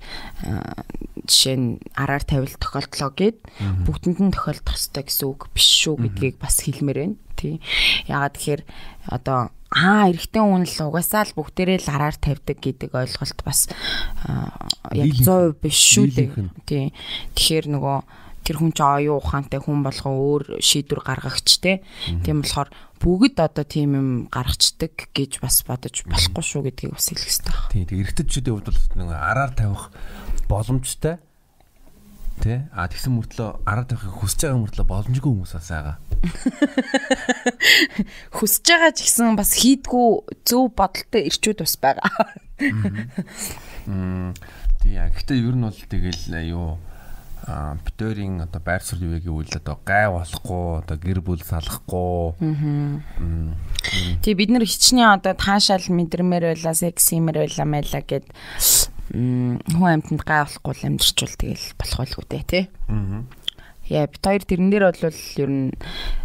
[1.30, 3.38] жишээ нь араар тавил тохиолдлоо гэд
[3.86, 7.18] бүгдэнд нь тохиолдох ёстой гэсэн үг биш шүү гэдгийг бас хэлмээр байна.
[7.38, 7.62] Тий.
[8.10, 8.62] Ягаад тэгэхээр
[9.14, 13.70] одоо аа эрэгтэй хүн л угаасаа л бүгдээрээ л араар тавьдаг гэдэг ойлголт бас
[14.90, 16.30] яг 100% биш шүү дээ.
[16.66, 16.86] Тий.
[17.38, 17.98] Тэгэхээр нөгөө
[18.44, 21.84] тэр хүн ч оюун ухаантай хүн болгоо өөр шийдвэр гаргагч те.
[22.24, 22.70] Тийм болохоор
[23.00, 27.72] бүгд одоо тийм юм гаргацдаг гэж бас бодож болохгүй шүү гэдгийг бас хэлэх хэрэгтэй байна.
[27.72, 29.84] Тийм тийм эргэжтэйчүүдийн хувьд бол нэг араар тавих
[30.52, 31.16] боломжтой
[32.40, 35.96] тий а тэгсэн мөртлөө араар тавихыг хүсэж байгаа мөртлөө боломжгүй хүмүүс бас байгаа.
[38.38, 40.08] Хүсэж байгаа ч гэсэн бас хийдгүү
[40.48, 42.12] зөв бодолтой ирчүүд бас байгаа.
[44.80, 46.80] Тий а гэхдээ ер нь бол тэгэл юу
[47.86, 52.38] битэрийн одоо байр суурь юу гэвэл одоо гай болохгүй одоо гэр бүл салахгүй
[54.22, 58.26] Тий бид нар хичнээн одоо таашаал мэдрэмээр байла, сексимэр байла маяла гэд
[59.10, 62.66] хүн амьтанд гай болохгүй л амьдрчвал тэгэл болох байлгүй дээ тий.
[63.90, 65.74] Яа бит хоёр тэрэн дээр бол ер нь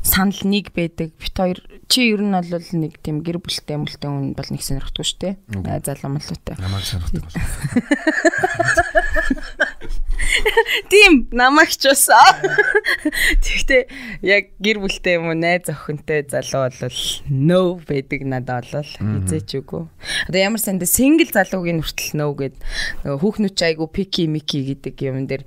[0.05, 1.16] санал нэг байдаг.
[1.16, 2.45] Бит хоёр чи ер нь бол
[2.77, 5.81] нэг тийм гэр бүлтэй мүлтэй хүн бол нэг сонирхтгүй шүү дээ.
[5.81, 6.61] Залуу малуутай.
[6.61, 7.33] намайг сонирхдаг бол.
[10.92, 12.09] Тийм намайг ч бас.
[13.45, 13.82] Тэгтээ
[14.22, 19.84] яг гэр бүлтэй юм уу найз охинтой залуу бол no байдаг надад бол хизээч үгүй.
[20.28, 22.57] Одоо ямар санд single залуугийн хүртэл no гэд
[23.05, 25.45] хүүхнүүч айгу пики мики гэдэг юм дээр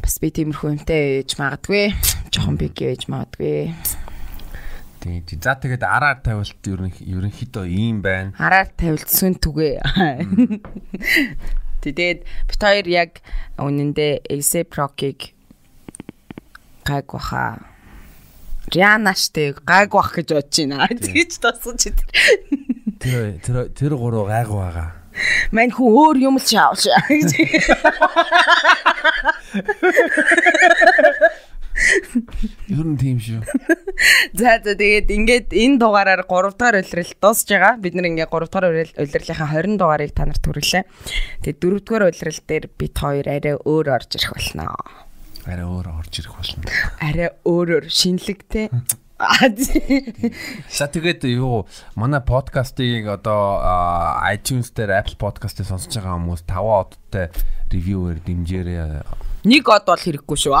[0.00, 1.92] бас би тиймэрхүү юмтай ээж магадгүй.
[2.32, 3.72] Жохон пики ээж магадгүй.
[5.00, 8.36] тий за тэгээд араар тавилт ер нь ерөнхийдөө ийм байна.
[8.36, 9.80] Хараар тавилт сүн түгэ.
[11.80, 13.10] Тэгээд бит хоёр яг
[13.56, 15.32] үнэндээ Ace Proc-ыг
[16.84, 17.64] гайг баха.
[18.70, 20.86] Риана штэ гайг бах гэж бодож байна.
[20.88, 21.98] Тэгэж тосгож ит.
[23.00, 24.92] Тэр тэр тэр гурав гайгүй байгаа.
[25.50, 26.86] Мань хүн өөр юм л шаавш.
[27.08, 27.34] гэж.
[32.70, 33.40] Ер нь тийм шүү.
[34.36, 37.76] За за тэгээд ингээд энэ дугаараар 3 дахь улирал дуусж байгаа.
[37.80, 40.84] Бид нэр ингээд 3 дахь улирал- улирлынхаа 20 дугаарыг та нарт хүргэлээ.
[41.44, 44.74] Тэгээд 4 дахь улирал дээр бид хоёр арай өөр орж ирэх болно.
[45.48, 46.64] Арай өөр орж ирэх болно.
[47.00, 48.68] Арай өөрөөр шинэлэгтэй.
[50.72, 53.60] За тэгээд юу манай подкастыг одоо
[54.32, 57.28] iTunes дээр Apple Podcast-ыг сонсож байгаа хүмүүс 5 одтой
[57.68, 59.04] ревюwer дэмжээрэй.
[59.44, 60.54] Нэг од бол хэрэггүй шүү.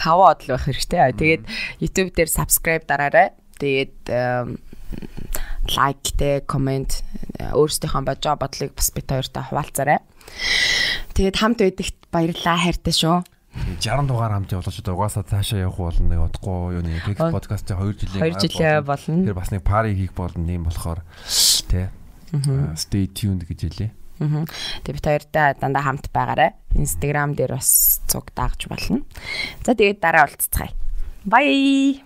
[0.00, 1.14] Таван од л байх хэрэгтэй.
[1.18, 1.42] Тэгээд
[1.82, 3.34] YouTube дээр subscribe дараарай.
[3.58, 4.12] Тэгээд
[5.66, 7.02] лайктэй, комент
[7.38, 9.98] э, өөрсдийнхөө божоо бодлыг бас бит хоёртой хуваалцаарай.
[11.18, 13.16] Тэгээд хамт байдагт баярлалаа хайртай шүү.
[13.80, 17.32] 60 дугаар хамт явуулж одоо угаасаа цаашаа явах болно нэг удахгүй юу нэг Оо.
[17.32, 19.24] podcast-ийн 2 жилийн Хоёр жилээ болно.
[19.24, 21.88] Тэр бас нэг пари хийх болно юм болохоор тий.
[22.36, 23.90] Аа, Stay tuned гэж хэлээ.
[24.20, 24.44] Мгм.
[24.84, 26.52] Тэгээд бит хоёртой дандаа хамт байгаарай.
[26.76, 29.02] Instagram дээр бас цуг даагч болно.
[29.64, 30.72] За тэгээд дараа уулзцгаая.
[31.26, 32.05] Bye.